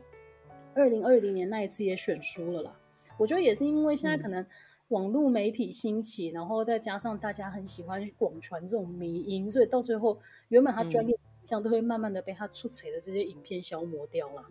[0.74, 2.74] 二零二零年那一次也选输了啦。
[3.18, 4.44] 我觉得也是因为现在可能
[4.88, 11.46] 网络媒体兴起，嗯、然后再加上大家很喜欢广传这种迷音，所以到最后原本他专业、嗯。
[11.46, 14.44] 像都会慢慢的被他出彩的这些影片消磨掉了。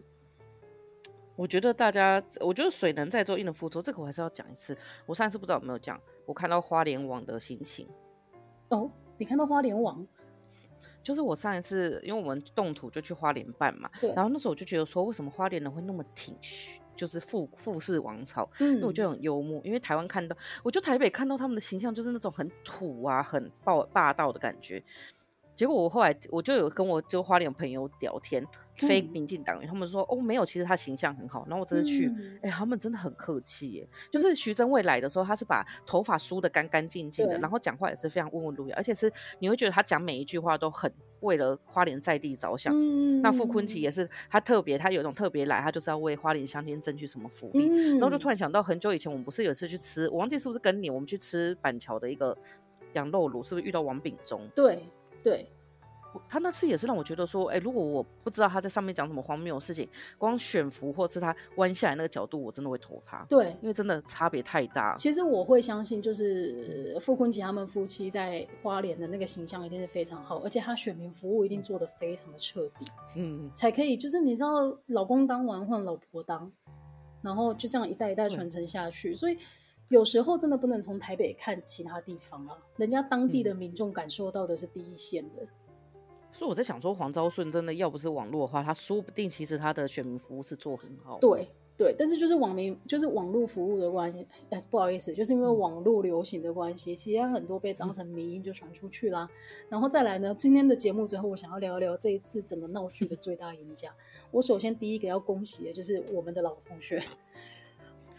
[1.36, 4.78] 我觉得大家，我觉得水能载舟，亦能覆舟，这个我还是要讲一次。
[5.06, 7.88] 我上一次不知道有没有讲，我看到花莲王的心情。
[8.68, 10.06] 哦，你看到花莲王？
[11.02, 18.50] 就是我上一次，因为我们动土就去花莲办嘛，然后那时候我就觉得说，为什么花莲人会那么挺虚，就是富富士王朝？
[18.60, 19.62] 嗯，因为我就很幽默。
[19.64, 24.84] 因为台湾看到，我就台北看到他们的形象，就是那种很土啊，很暴霸道的感觉。
[25.60, 28.42] 结果我后来我就有跟我就花莲朋友聊天，
[28.78, 31.46] 非民进党员，他们说哦没有，其实他形象很好。
[31.50, 33.86] 然后我这次去，哎、嗯欸，他们真的很客气耶。
[34.10, 40.90] 就是徐峥蔚来的时候，他是把头发梳得干干净净的，然后讲话也是非常温文儒雅，而且是你会觉得他讲每一句话都很
[41.20, 42.74] 为了花莲在地着想。
[42.74, 47.68] 嗯、那傅坤奇也是，他特别他有一种特别来，他就是要为花莲乡亲争取什么福利。
[47.68, 52.38] 嗯、然后就突然想到很久以前，我们不是有一次去吃，我忘记是不是跟你我们去吃板桥的一个
[52.94, 54.48] 羊肉炉，是不是遇到王炳忠？
[54.56, 54.82] 对
[55.24, 55.48] 对。
[56.28, 63.24] 他那次也是让我觉得说，哎、欸，如果我不知道他在上面讲什么荒谬的事情，光选服或是他弯下来那个角度，我真的会投他。
[63.30, 64.96] 对，因为真的差别太大。
[64.96, 73.96] 其实我会相信，就是傅昆萁他们夫妻在花莲的那个形象一定是非常好，而且他选民服务一定做的非常的彻底，嗯，才可以。
[73.96, 74.50] 就是你知道，
[74.88, 76.52] 老公当完换老婆当，
[77.22, 79.14] 然后就这样一代一代传承下去。
[79.14, 79.38] 所以
[79.90, 85.46] 有时候真的不能从台北看其他地方啊，人家当地的民众感受到的是第一线的。
[86.32, 91.18] 所以我在想说，黄昭顺真的要不是网络的话，他说不定其实他的选民服务是做很好。
[91.20, 99.28] 对对，但是就是网民就是网络服务的关系，哎，不好意思，就是因为网络流行的关系，嗯、其实很多被当成迷因就传出去啦。
[99.32, 103.92] 嗯、然后再来呢，今天的节目最后，我想要聊一聊这一次整个闹剧的最大赢家。
[104.30, 107.02] 我首先第一个要恭喜的就是我们的老同学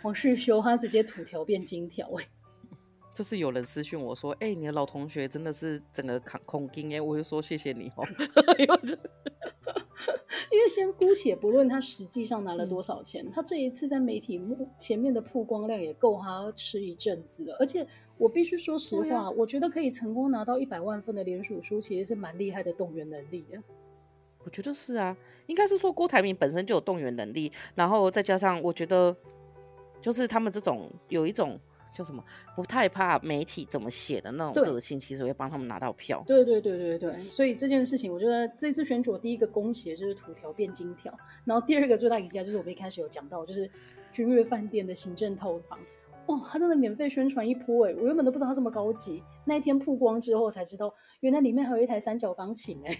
[0.03, 2.29] 黄世修，他直接土条变金条，哎。
[3.13, 8.07] 这是有人私讯我说：“哎、欸，你的老同学真的是整个扛空金哎！”我就说：“谢谢你哦。”
[10.51, 14.41] 因为先姑且不论他实际上拿了多少钱，嗯、他这一次在媒体
[14.79, 17.57] 前面的曝光量也够他吃一阵子了。
[17.59, 17.87] 而且
[18.17, 23.63] 我必须说实话，啊、我觉得可以成功拿到一百万份的联署书，其实是蛮厉害的动员能力的。
[24.45, 29.15] 我觉得是啊，应该是说郭台铭本身就有动员能力，然后再加上我觉得，
[30.01, 31.59] 就是他们这种有一种。
[31.93, 32.25] 叫什么
[32.55, 36.23] 不太怕媒体怎么写的那种个性，其实会帮他们拿到票。
[36.25, 41.13] 对对对对对，所以这件事情，我觉得这次选举我第一个恭喜的就是土条变金条，
[41.45, 43.69] 然后第二个最大赢家就是我们一开始有讲到，就是
[44.13, 45.81] 君悦饭店的行政套房，
[46.27, 52.97] 哦，他真的免费宣传一波哎，我原本都不知道他这么高级，那一天曝光之后才知道，原来里面还有一台三角钢琴哎。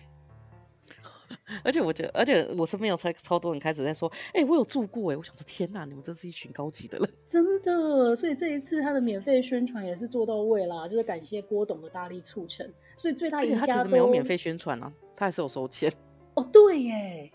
[1.63, 8.15] 而且我觉得，而且我身边有超超多人开始在说，哎、欸，我有住过哎，我想说，天哪，你们真是一群高级的人， 真的。
[8.17, 12.69] 所以这一次他的免费宣传也是做到位啦，就是感谢郭董的大力促成。
[12.97, 15.93] 所以最大赢家，他其实没有免费宣传啊，他还是有收钱。
[16.35, 17.31] 哦，对耶，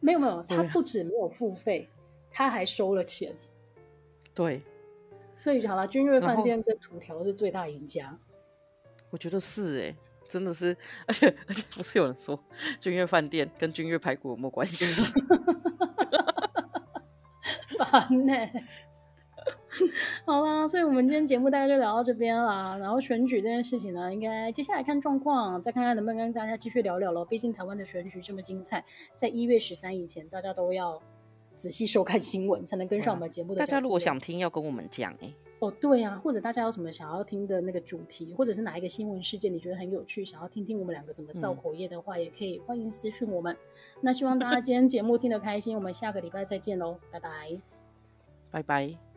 [0.00, 3.34] 没有没有，他不止没有付费，啊、他还收了钱。
[4.34, 4.62] 对，
[5.34, 8.16] 所以好了，君悦饭店跟土条是最大赢家。
[9.10, 9.96] 我觉得是哎。
[10.28, 10.76] 真的是，
[11.08, 12.38] 而且而且不是有人说
[12.80, 15.02] 君悦饭店跟君悦排骨有没有关系？
[17.90, 18.52] 烦呢、欸。
[20.26, 22.76] 好啦，所以我们今天节目大概就聊到这边啦。
[22.78, 27.24] 然后选举这件事情呢，应该接下来看状况，再看看能不能跟大家继续聊聊咯。
[27.24, 31.00] 毕竟台湾的选举这么精彩，在一月十三以前，大家都要
[31.54, 33.60] 仔细收看新闻，才能跟上我们节目的。
[33.60, 35.32] 大家如果想听，要跟我们讲哎。
[35.60, 43.56] 哦，对啊，或者大家有什么想要听的那个主题，或者是哪一个新闻事件你觉得很有趣，想要听听我们两个怎么造口业的话，嗯、也可以欢迎私讯我们。
[44.00, 47.60] 那希望大家今天节目听得开心，我们下个礼拜再见喽，拜拜，
[48.50, 49.07] 拜拜。